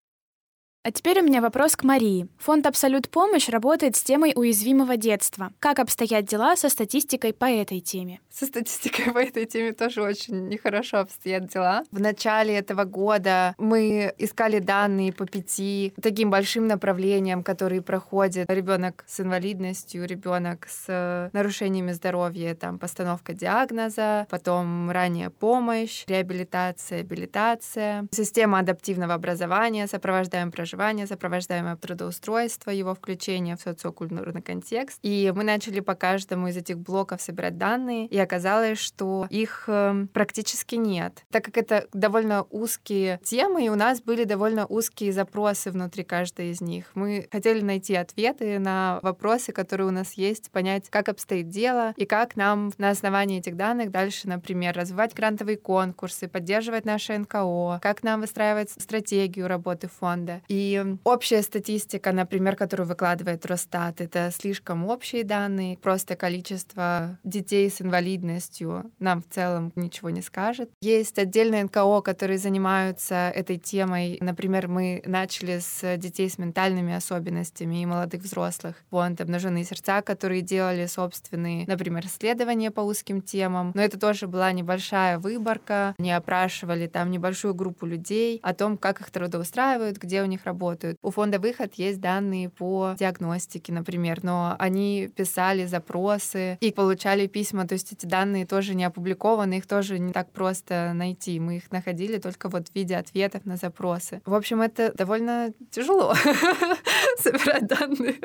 [0.86, 2.28] А теперь у меня вопрос к Марии.
[2.36, 5.50] Фонд «Абсолют помощь» работает с темой уязвимого детства.
[5.58, 8.20] Как обстоят дела со статистикой по этой теме?
[8.30, 11.84] Со статистикой по этой теме тоже очень нехорошо обстоят дела.
[11.90, 19.04] В начале этого года мы искали данные по пяти таким большим направлениям, которые проходят ребенок
[19.06, 28.58] с инвалидностью, ребенок с нарушениями здоровья, там постановка диагноза, потом ранняя помощь, реабилитация, абилитация, система
[28.58, 34.98] адаптивного образования, сопровождаем проживание проживания, сопровождаемое трудоустройство, его включение в социокультурный контекст.
[35.02, 40.08] И мы начали по каждому из этих блоков собирать данные, и оказалось, что их эм,
[40.08, 41.24] практически нет.
[41.30, 46.50] Так как это довольно узкие темы, и у нас были довольно узкие запросы внутри каждой
[46.50, 46.90] из них.
[46.94, 52.04] Мы хотели найти ответы на вопросы, которые у нас есть, понять, как обстоит дело, и
[52.04, 58.02] как нам на основании этих данных дальше, например, развивать грантовые конкурсы, поддерживать наше НКО, как
[58.02, 60.42] нам выстраивать стратегию работы фонда.
[60.48, 60.63] И
[61.04, 68.90] общая статистика, например, которую выкладывает Росстат, это слишком общие данные, просто количество детей с инвалидностью
[68.98, 70.70] нам в целом ничего не скажет.
[70.80, 74.18] Есть отдельные НКО, которые занимаются этой темой.
[74.20, 78.76] Например, мы начали с детей с ментальными особенностями и молодых взрослых.
[78.90, 83.72] Фонд «Обнаженные сердца», которые делали собственные, например, исследования по узким темам.
[83.74, 85.94] Но это тоже была небольшая выборка.
[85.98, 90.53] Они опрашивали там небольшую группу людей о том, как их трудоустраивают, где у них работают.
[91.02, 97.66] У фонда «Выход» есть данные по диагностике, например, но они писали запросы и получали письма,
[97.66, 101.40] то есть эти данные тоже не опубликованы, их тоже не так просто найти.
[101.40, 104.22] Мы их находили только вот в виде ответов на запросы.
[104.24, 106.14] В общем, это довольно тяжело
[107.18, 108.16] собирать данные.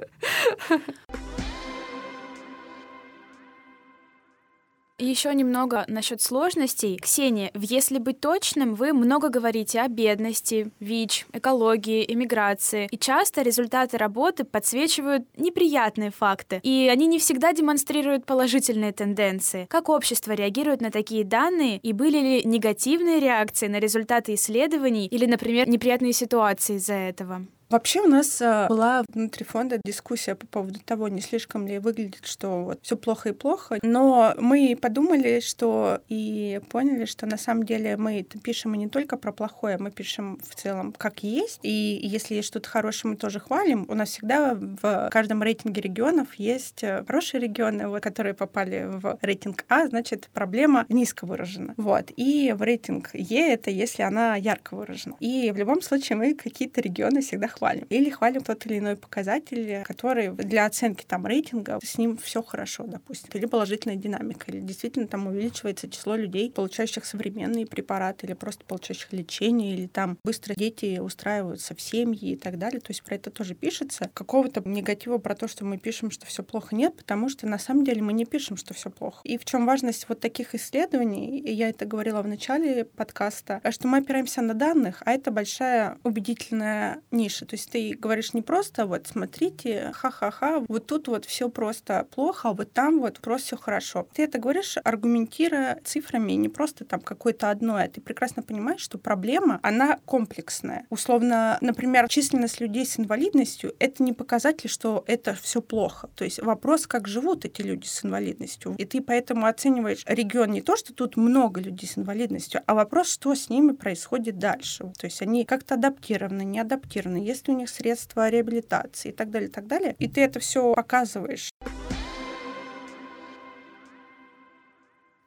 [5.00, 6.98] Еще немного насчет сложностей.
[6.98, 12.88] Ксения, «Если быть точным» вы много говорите о бедности, ВИЧ, экологии, эмиграции.
[12.92, 16.60] И часто результаты работы подсвечивают неприятные факты.
[16.64, 19.68] И они не всегда демонстрируют положительные тенденции.
[19.70, 21.78] Как общество реагирует на такие данные?
[21.78, 27.46] И были ли негативные реакции на результаты исследований или, например, неприятные ситуации из-за этого?
[27.69, 32.25] Вообще у нас а, была внутри фонда дискуссия по поводу того, не слишком ли выглядит,
[32.25, 33.77] что вот все плохо и плохо.
[33.84, 39.32] Но мы подумали, что и поняли, что на самом деле мы пишем не только про
[39.32, 41.60] плохое, мы пишем в целом как есть.
[41.62, 43.86] И если есть что-то хорошее, мы тоже хвалим.
[43.88, 49.19] У нас всегда в каждом рейтинге регионов есть э, хорошие регионы, вот, которые попали в
[49.21, 51.75] рейтинг А, значит, проблема низко выражена.
[51.77, 52.05] Вот.
[52.15, 55.15] И в рейтинг Е это если она ярко выражена.
[55.19, 57.86] И в любом случае мы какие-то регионы всегда хвалим.
[57.89, 62.86] Или хвалим тот или иной показатель, который для оценки там рейтинга, с ним все хорошо,
[62.88, 63.30] допустим.
[63.34, 69.12] Или положительная динамика, или действительно там увеличивается число людей, получающих современные препараты, или просто получающих
[69.13, 72.80] лечение, или там быстро дети устраиваются в семьи и так далее.
[72.80, 74.10] То есть про это тоже пишется.
[74.13, 77.84] Какого-то негатива про то, что мы пишем, что все плохо, нет, потому что на самом
[77.84, 79.19] деле мы не пишем, что все плохо.
[79.24, 83.98] И в чем важность вот таких исследований, я это говорила в начале подкаста, что мы
[83.98, 87.49] опираемся на данных, а это большая убедительная ниша.
[87.50, 92.50] То есть ты говоришь не просто вот смотрите, ха-ха-ха, вот тут вот все просто плохо,
[92.50, 94.08] а вот там вот просто все хорошо.
[94.14, 99.00] Ты это говоришь, аргументируя цифрами, не просто там какое-то одно, а ты прекрасно понимаешь, что
[99.00, 100.86] проблема, она комплексная.
[100.92, 106.10] Условно, например, численность людей с инвалидностью— это не показатель, что это все плохо.
[106.14, 108.76] То есть вопрос, как живут эти люди с инвалидностью.
[108.78, 113.12] И ты поэтому оцениваешь регион не то, что тут много людей с инвалидностью, а вопрос,
[113.12, 114.92] что с ними происходит дальше.
[115.00, 117.18] То есть они как-то адаптированы, не адаптированы.
[117.18, 119.95] Если есть ли у них средства реабилитации и так далее, и так далее.
[119.97, 121.52] И ты это все показываешь.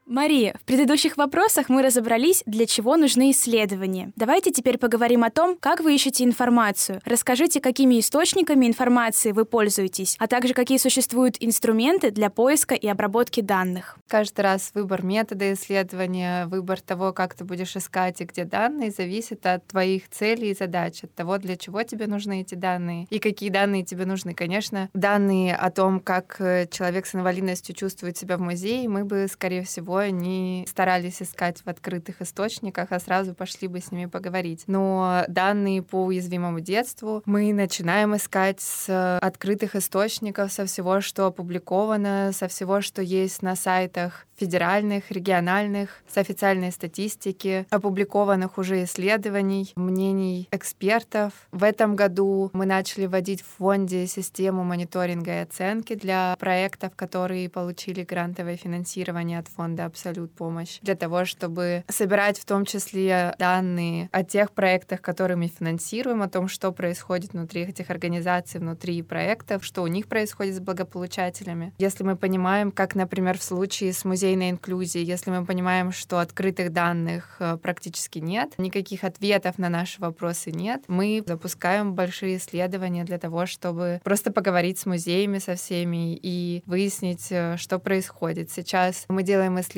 [0.06, 4.12] Мария, в предыдущих вопросах мы разобрались, для чего нужны исследования.
[4.16, 7.00] Давайте теперь поговорим о том, как вы ищете информацию.
[7.04, 13.40] Расскажите, какими источниками информации вы пользуетесь, а также какие существуют инструменты для поиска и обработки
[13.40, 13.96] данных.
[14.08, 19.46] Каждый раз выбор метода исследования, выбор того, как ты будешь искать и где данные, зависит
[19.46, 23.50] от твоих целей и задач, от того, для чего тебе нужны эти данные и какие
[23.50, 24.34] данные тебе нужны.
[24.34, 29.28] Конечно, данные о том, как э, человек с инвалидностью чувствует себя в музее, мы бы,
[29.30, 34.06] скорее всего, такое не старались искать в открытых источниках, а сразу пошли бы с ними
[34.06, 34.64] поговорить.
[34.66, 42.32] Но данные по уязвимому детству мы начинаем искать с открытых источников, со всего, что опубликовано,
[42.32, 50.48] со всего, что есть на сайтах федеральных, региональных, с официальной статистики, опубликованных уже исследований, мнений
[50.50, 51.32] экспертов.
[51.52, 57.48] В этом году мы начали вводить в фонде систему мониторинга и оценки для проектов, которые
[57.48, 64.08] получили грантовое финансирование от фонда «Абсолют помощь», для того, чтобы собирать в том числе данные
[64.12, 69.64] о тех проектах, которые мы финансируем, о том, что происходит внутри этих организаций, внутри проектов,
[69.64, 71.72] что у них происходит с благополучателями.
[71.78, 76.18] Если мы понимаем, как, например, в случае с музеем идейной инклюзии, если мы понимаем, что
[76.18, 83.04] открытых данных э, практически нет, никаких ответов на наши вопросы нет, мы запускаем большие исследования
[83.04, 88.50] для того, чтобы просто поговорить с музеями, со всеми и выяснить, э, что происходит.
[88.50, 89.71] Сейчас мы делаем исследования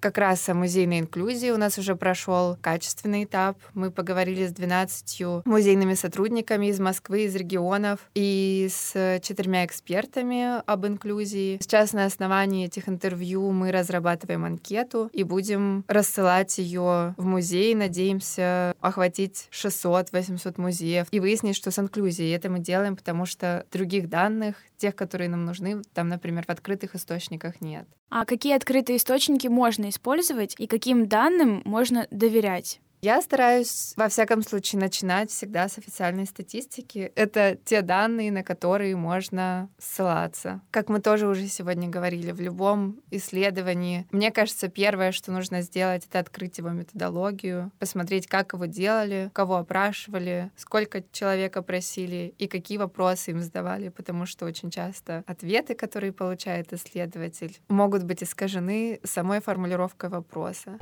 [0.00, 1.50] как раз о музейной инклюзии.
[1.50, 3.58] У нас уже прошел качественный этап.
[3.74, 10.86] Мы поговорили с 12 музейными сотрудниками из Москвы, из регионов и с четырьмя экспертами об
[10.86, 11.58] инклюзии.
[11.60, 17.74] Сейчас на основании этих интервью мы разрабатываем анкету и будем рассылать ее в музей.
[17.74, 22.34] Надеемся охватить 600-800 музеев и выяснить, что с инклюзией.
[22.34, 26.94] Это мы делаем, потому что других данных, тех, которые нам нужны, там, например, в открытых
[26.94, 27.86] источниках нет.
[28.08, 32.80] А какие открытые источники можно использовать и каким данным можно доверять?
[33.02, 37.12] Я стараюсь, во всяком случае, начинать всегда с официальной статистики.
[37.14, 40.60] Это те данные, на которые можно ссылаться.
[40.70, 46.06] Как мы тоже уже сегодня говорили, в любом исследовании, мне кажется, первое, что нужно сделать,
[46.06, 52.78] это открыть его методологию, посмотреть, как его делали, кого опрашивали, сколько человека просили и какие
[52.78, 59.40] вопросы им задавали, потому что очень часто ответы, которые получает исследователь, могут быть искажены самой
[59.40, 60.78] формулировкой вопроса.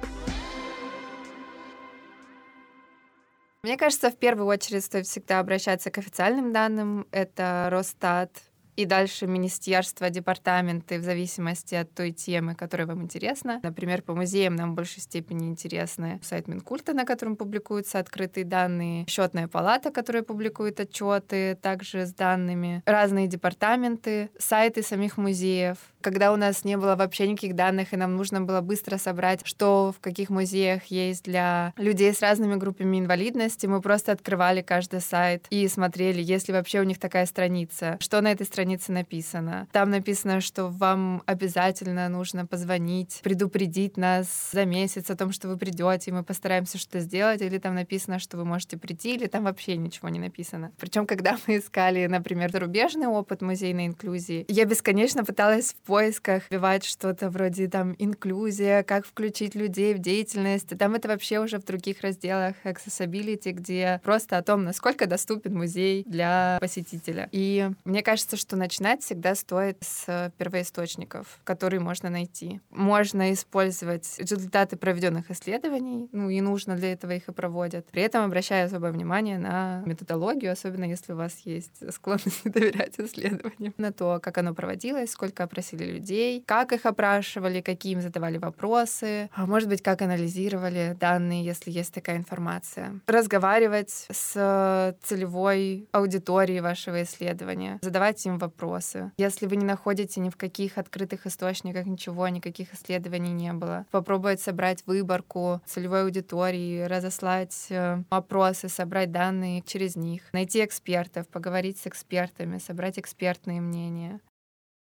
[3.64, 7.06] Мне кажется, в первую очередь стоит всегда обращаться к официальным данным.
[7.12, 8.30] Это Росстат,
[8.76, 13.60] и дальше министерство, департаменты в зависимости от той темы, которая вам интересна.
[13.62, 19.06] Например, по музеям нам в большей степени интересны сайт Минкульта, на котором публикуются открытые данные,
[19.08, 25.78] счетная палата, которая публикует отчеты также с данными, разные департаменты, сайты самих музеев.
[26.00, 29.94] Когда у нас не было вообще никаких данных, и нам нужно было быстро собрать, что
[29.96, 35.46] в каких музеях есть для людей с разными группами инвалидности, мы просто открывали каждый сайт
[35.48, 39.68] и смотрели, есть ли вообще у них такая страница, что на этой странице странице написано.
[39.72, 45.58] Там написано, что вам обязательно нужно позвонить, предупредить нас за месяц о том, что вы
[45.58, 49.44] придете, и мы постараемся что-то сделать, или там написано, что вы можете прийти, или там
[49.44, 50.72] вообще ничего не написано.
[50.78, 56.84] Причем, когда мы искали, например, зарубежный опыт музейной инклюзии, я бесконечно пыталась в поисках вбивать
[56.84, 60.76] что-то вроде там инклюзия, как включить людей в деятельность.
[60.78, 66.02] Там это вообще уже в других разделах accessibility, где просто о том, насколько доступен музей
[66.06, 67.28] для посетителя.
[67.30, 72.60] И мне кажется, что что начинать всегда стоит с первоисточников, которые можно найти.
[72.70, 77.86] Можно использовать результаты проведенных исследований, ну и нужно для этого их и проводят.
[77.90, 83.74] При этом обращая особое внимание на методологию, особенно если у вас есть склонность доверять исследованиям,
[83.76, 89.30] на то, как оно проводилось, сколько опросили людей, как их опрашивали, какие им задавали вопросы,
[89.34, 93.00] а может быть, как анализировали данные, если есть такая информация.
[93.08, 99.12] Разговаривать с целевой аудиторией вашего исследования, задавать им вопросы.
[99.16, 104.40] Если вы не находите ни в каких открытых источниках ничего, никаких исследований не было, попробовать
[104.40, 111.86] собрать выборку целевой аудитории, разослать э, опросы, собрать данные через них, найти экспертов, поговорить с
[111.86, 114.20] экспертами, собрать экспертные мнения.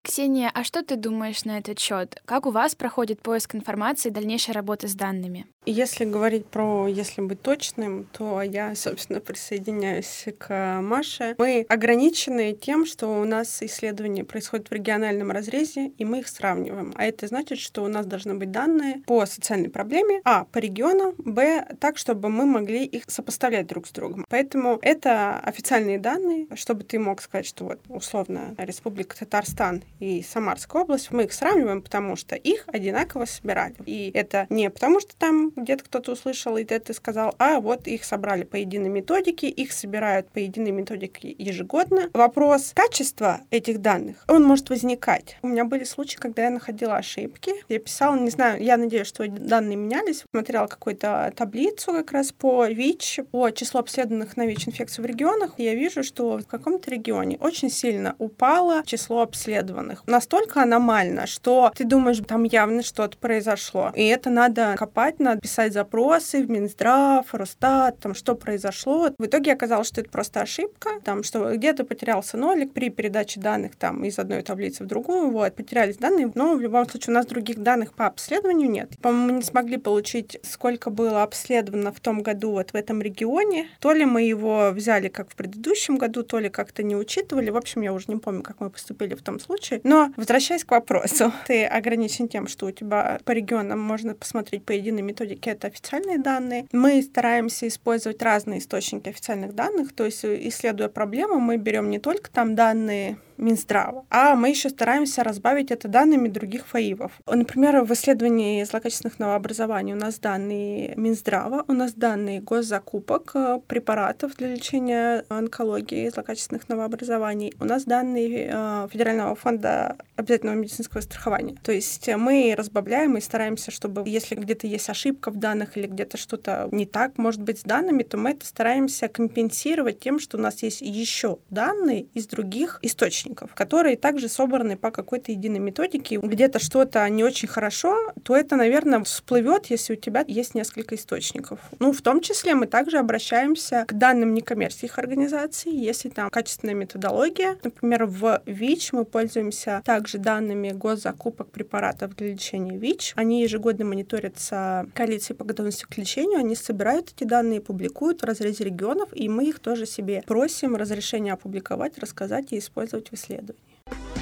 [0.03, 2.21] Ксения, а что ты думаешь на этот счет?
[2.25, 5.47] Как у вас проходит поиск информации и дальнейшая работа с данными?
[5.65, 11.37] Если говорить про «если быть точным», то я, собственно, присоединяюсь к Маше.
[11.39, 16.93] Мы ограничены тем, что у нас исследования происходят в региональном разрезе, и мы их сравниваем.
[16.97, 21.15] А это значит, что у нас должны быть данные по социальной проблеме, а, по региону,
[21.19, 24.25] б, так, чтобы мы могли их сопоставлять друг с другом.
[24.29, 30.83] Поэтому это официальные данные, чтобы ты мог сказать, что вот, условно, Республика Татарстан и Самарская
[30.83, 33.77] область, мы их сравниваем, потому что их одинаково собирали.
[33.87, 38.05] И это не потому, что там где-то кто-то услышал, и ты сказал, а вот их
[38.05, 42.09] собрали по единой методике, их собирают по единой методике ежегодно.
[42.13, 45.37] Вопрос качества этих данных, он может возникать.
[45.43, 47.53] У меня были случаи, когда я находила ошибки.
[47.69, 52.67] Я писала, не знаю, я надеюсь, что данные менялись, смотрела какую-то таблицу как раз по
[52.67, 55.55] ВИЧ, по числу обследованных на ВИЧ-инфекцию в регионах.
[55.59, 60.03] Я вижу, что в каком-то регионе очень сильно упало число обследованных.
[60.07, 63.93] Настолько аномально, что ты думаешь, там явно что-то произошло.
[63.95, 69.11] И это надо копать, надо писать запросы в Минздрав, Росстат, там, что произошло.
[69.19, 73.77] В итоге оказалось, что это просто ошибка, там, что где-то потерялся нолик при передаче данных
[73.77, 77.27] там из одной таблицы в другую, вот, потерялись данные, но в любом случае у нас
[77.27, 78.91] других данных по обследованию нет.
[79.01, 83.69] По-моему, мы не смогли получить, сколько было обследовано в том году вот в этом регионе.
[83.81, 87.51] То ли мы его взяли как в предыдущем году, то ли как-то не учитывали.
[87.51, 89.81] В общем, я уже не помню, как мы поступили в том случае.
[89.85, 94.73] Но, возвращаясь к вопросу, ты ограничен тем, что у тебя по регионам можно посмотреть по
[94.73, 96.67] единой методике, это официальные данные.
[96.73, 102.31] Мы стараемся использовать разные источники официальных данных, то есть исследуя проблему, мы берем не только
[102.31, 104.07] там данные Минздрава.
[104.09, 107.13] А мы еще стараемся разбавить это данными других ФАИВов.
[107.27, 114.37] Например, в исследовании злокачественных новообразований у нас данные Минздрава, у нас данные госзакупок э, препаратов
[114.37, 121.57] для лечения онкологии злокачественных новообразований, у нас данные э, Федерального фонда обязательного медицинского страхования.
[121.63, 126.17] То есть мы разбавляем и стараемся, чтобы если где-то есть ошибка в данных или где-то
[126.17, 130.41] что-то не так может быть с данными, то мы это стараемся компенсировать тем, что у
[130.41, 136.19] нас есть еще данные из других источников источников, которые также собраны по какой-то единой методике.
[136.23, 141.59] Где-то что-то не очень хорошо, то это, наверное, всплывет, если у тебя есть несколько источников.
[141.79, 147.57] Ну, в том числе мы также обращаемся к данным некоммерческих организаций, если там качественная методология.
[147.65, 153.15] Например, в ВИЧ мы пользуемся также данными госзакупок препаратов для лечения ВИЧ.
[153.17, 158.65] Они ежегодно мониторятся коалицией по готовности к лечению, они собирают эти данные, публикуют в разрезе
[158.65, 164.22] регионов, и мы их тоже себе просим разрешения опубликовать, рассказать и использовать в исследовании.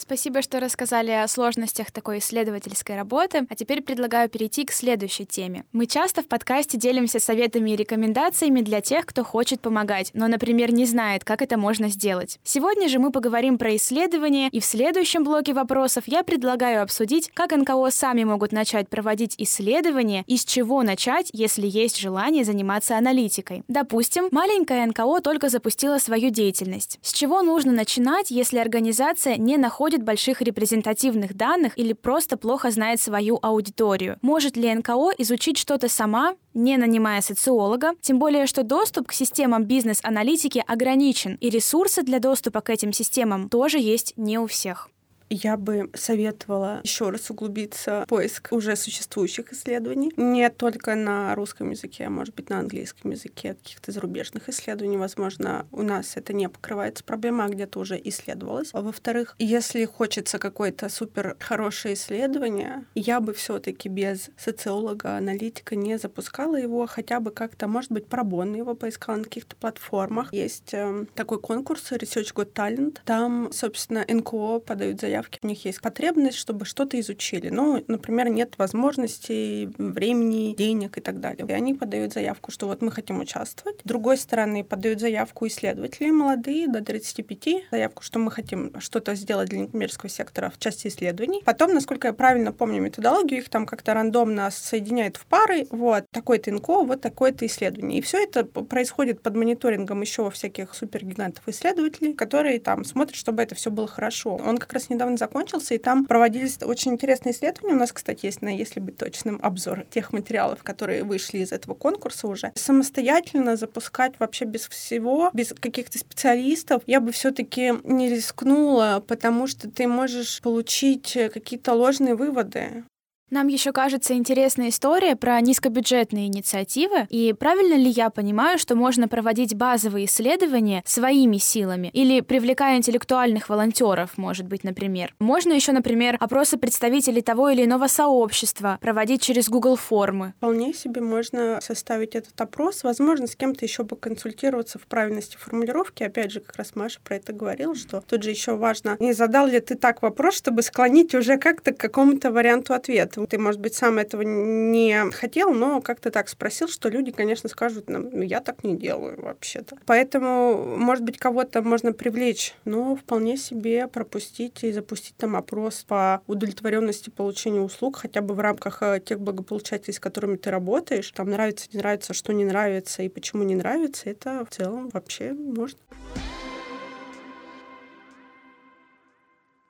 [0.00, 3.46] Спасибо, что рассказали о сложностях такой исследовательской работы.
[3.50, 5.64] А теперь предлагаю перейти к следующей теме.
[5.72, 10.72] Мы часто в подкасте делимся советами и рекомендациями для тех, кто хочет помогать, но, например,
[10.72, 12.38] не знает, как это можно сделать.
[12.44, 17.50] Сегодня же мы поговорим про исследования, и в следующем блоке вопросов я предлагаю обсудить, как
[17.50, 23.64] НКО сами могут начать проводить исследования и с чего начать, если есть желание заниматься аналитикой.
[23.66, 27.00] Допустим, маленькая НКО только запустила свою деятельность.
[27.02, 32.70] С чего нужно начинать, если организация не находит находит больших репрезентативных данных или просто плохо
[32.70, 34.18] знает свою аудиторию.
[34.20, 39.64] Может ли НКО изучить что-то сама, не нанимая социолога, тем более, что доступ к системам
[39.64, 44.90] бизнес-аналитики ограничен, и ресурсы для доступа к этим системам тоже есть не у всех
[45.30, 50.12] я бы советовала еще раз углубиться в поиск уже существующих исследований.
[50.16, 54.96] Не только на русском языке, а может быть на английском языке, каких-то зарубежных исследований.
[54.96, 58.70] Возможно, у нас это не покрывается проблема, а где-то уже исследовалось.
[58.72, 65.98] А во-вторых, если хочется какое-то супер хорошее исследование, я бы все-таки без социолога, аналитика не
[65.98, 70.32] запускала его, хотя бы как-то, может быть, пробонно его поискала на каких-то платформах.
[70.32, 72.98] Есть э, такой конкурс Research Got Talent.
[73.04, 77.48] Там, собственно, НКО подают заявки заявки, у них есть потребность, чтобы что-то изучили.
[77.48, 81.46] Ну, например, нет возможности, времени, денег и так далее.
[81.48, 83.80] И они подают заявку, что вот мы хотим участвовать.
[83.80, 89.48] С другой стороны, подают заявку исследователи молодые, до 35, заявку, что мы хотим что-то сделать
[89.48, 91.42] для некоммерческого сектора в части исследований.
[91.44, 95.66] Потом, насколько я правильно помню методологию, их там как-то рандомно соединяют в пары.
[95.70, 97.98] Вот, такой-то ИНКО, вот такое-то исследование.
[97.98, 103.54] И все это происходит под мониторингом еще всяких супергигантов исследователей, которые там смотрят, чтобы это
[103.54, 104.36] все было хорошо.
[104.36, 107.74] Он как раз недавно недавно закончился, и там проводились очень интересные исследования.
[107.74, 111.74] У нас, кстати, есть на, если быть точным, обзор тех материалов, которые вышли из этого
[111.74, 112.52] конкурса уже.
[112.54, 119.70] Самостоятельно запускать вообще без всего, без каких-то специалистов, я бы все-таки не рискнула, потому что
[119.70, 122.84] ты можешь получить какие-то ложные выводы.
[123.30, 127.06] Нам еще кажется интересная история про низкобюджетные инициативы.
[127.10, 133.50] И правильно ли я понимаю, что можно проводить базовые исследования своими силами или привлекая интеллектуальных
[133.50, 135.14] волонтеров, может быть, например?
[135.18, 140.32] Можно еще, например, опросы представителей того или иного сообщества проводить через Google формы.
[140.38, 142.82] Вполне себе можно составить этот опрос.
[142.82, 146.02] Возможно, с кем-то еще бы консультироваться в правильности формулировки.
[146.02, 149.48] Опять же, как раз Маша про это говорила, что тут же еще важно, не задал
[149.48, 153.60] ли ты так вопрос, чтобы склонить уже как-то к какому-то варианту ответа поэтому ты, может
[153.60, 158.22] быть, сам этого не хотел, но как-то так спросил, что люди, конечно, скажут нам, ну,
[158.22, 159.76] я так не делаю вообще-то.
[159.86, 166.22] Поэтому, может быть, кого-то можно привлечь, но вполне себе пропустить и запустить там опрос по
[166.26, 171.10] удовлетворенности получения услуг, хотя бы в рамках э, тех благополучателей, с которыми ты работаешь.
[171.10, 175.32] Там нравится, не нравится, что не нравится и почему не нравится, это в целом вообще
[175.32, 175.78] можно.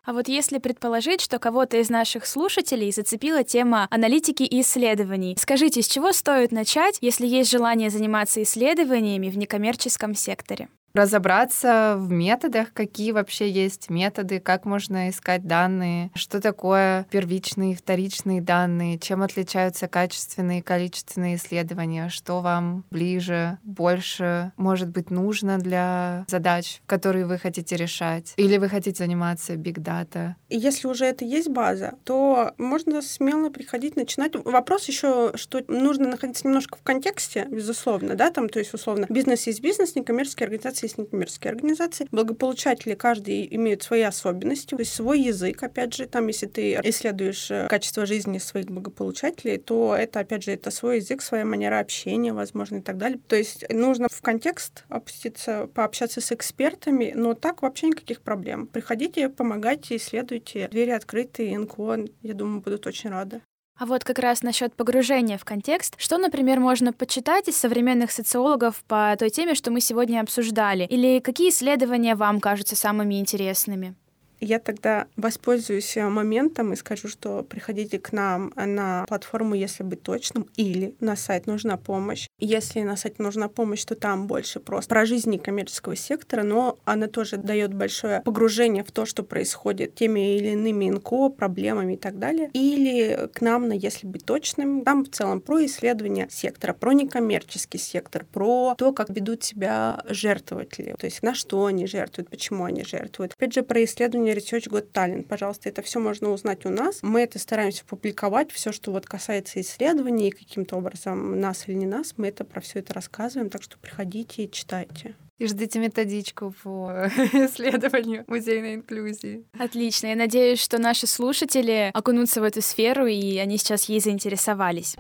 [0.09, 5.83] А вот если предположить, что кого-то из наших слушателей зацепила тема аналитики и исследований, скажите,
[5.83, 10.71] с чего стоит начать, если есть желание заниматься исследованиями в некоммерческом секторе?
[10.99, 18.43] Разобраться в методах, какие вообще есть методы, как можно искать данные, что такое первичные вторичные
[18.43, 26.25] данные, чем отличаются качественные и количественные исследования, что вам ближе, больше, может быть, нужно для
[26.29, 30.35] задач, которые вы хотите решать, или вы хотите заниматься data.
[30.49, 34.33] И если уже это есть база, то можно смело приходить, начинать.
[34.35, 39.47] Вопрос еще, что нужно находиться немножко в контексте, безусловно, да, там, то есть, условно, бизнес
[39.47, 42.09] есть бизнес, некоммерческие организации есть некоммерческие организации.
[42.11, 47.51] Благополучатели каждый имеют свои особенности, то есть свой язык, опять же, там, если ты исследуешь
[47.51, 52.33] э, качество жизни своих благополучателей, то это, опять же, это свой язык, своя манера общения,
[52.33, 53.21] возможно, и так далее.
[53.29, 58.67] То есть нужно в контекст опуститься, пообщаться с экспертами, но так вообще никаких проблем.
[58.67, 60.69] Приходите, помогайте, исследуйте.
[60.69, 63.43] Двери открыты, НКО, я думаю, будут очень рады.
[63.79, 68.83] А вот как раз насчет погружения в контекст, что, например, можно почитать из современных социологов
[68.89, 73.95] по той теме, что мы сегодня обсуждали, или какие исследования вам кажутся самыми интересными?
[74.41, 80.03] Я тогда воспользуюсь э, моментом и скажу, что приходите к нам на платформу «Если быть
[80.03, 82.29] точным» или на сайт «Нужна помощь».
[82.39, 87.09] Если на сайте «Нужна помощь», то там больше просто про жизнь коммерческого сектора, но она
[87.09, 92.19] тоже дает большое погружение в то, что происходит теми или иными НКО, проблемами и так
[92.19, 92.51] далее.
[92.53, 94.83] Или к нам на «Если быть точным».
[94.83, 100.95] Там в целом про исследование сектора, про некоммерческий сектор, про то, как ведут себя жертвователи,
[100.99, 103.33] то есть на что они жертвуют, почему они жертвуют.
[103.37, 105.25] Опять же, про исследование исследование Research Got Talent.
[105.25, 107.01] Пожалуйста, это все можно узнать у нас.
[107.03, 112.15] Мы это стараемся публиковать, все, что вот касается исследований, каким-то образом нас или не нас,
[112.17, 115.15] мы это про все это рассказываем, так что приходите и читайте.
[115.39, 116.91] И ждите методичку по
[117.33, 119.45] исследованию музейной инклюзии.
[119.57, 120.09] Отлично.
[120.09, 124.97] Я надеюсь, что наши слушатели окунутся в эту сферу, и они сейчас ей заинтересовались.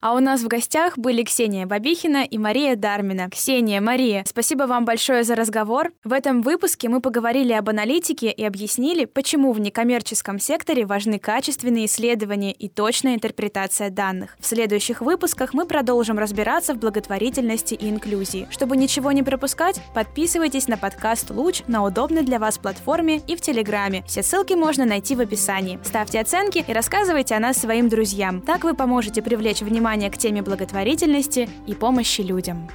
[0.00, 3.30] А у нас в гостях были Ксения Бабихина и Мария Дармина.
[3.30, 5.92] Ксения, Мария, спасибо вам большое за разговор.
[6.04, 11.86] В этом выпуске мы поговорили об аналитике и объяснили, почему в некоммерческом секторе важны качественные
[11.86, 14.36] исследования и точная интерпретация данных.
[14.38, 18.48] В следующих выпусках мы продолжим разбираться в благотворительности и инклюзии.
[18.50, 23.40] Чтобы ничего не пропускать, подписывайтесь на подкаст «Луч» на удобной для вас платформе и в
[23.40, 24.04] Телеграме.
[24.06, 25.78] Все ссылки можно найти в описании.
[25.82, 28.42] Ставьте оценки и рассказывайте о нас своим друзьям.
[28.42, 32.68] Так вы поможете привлечь внимание внимание к теме благотворительности и помощи людям.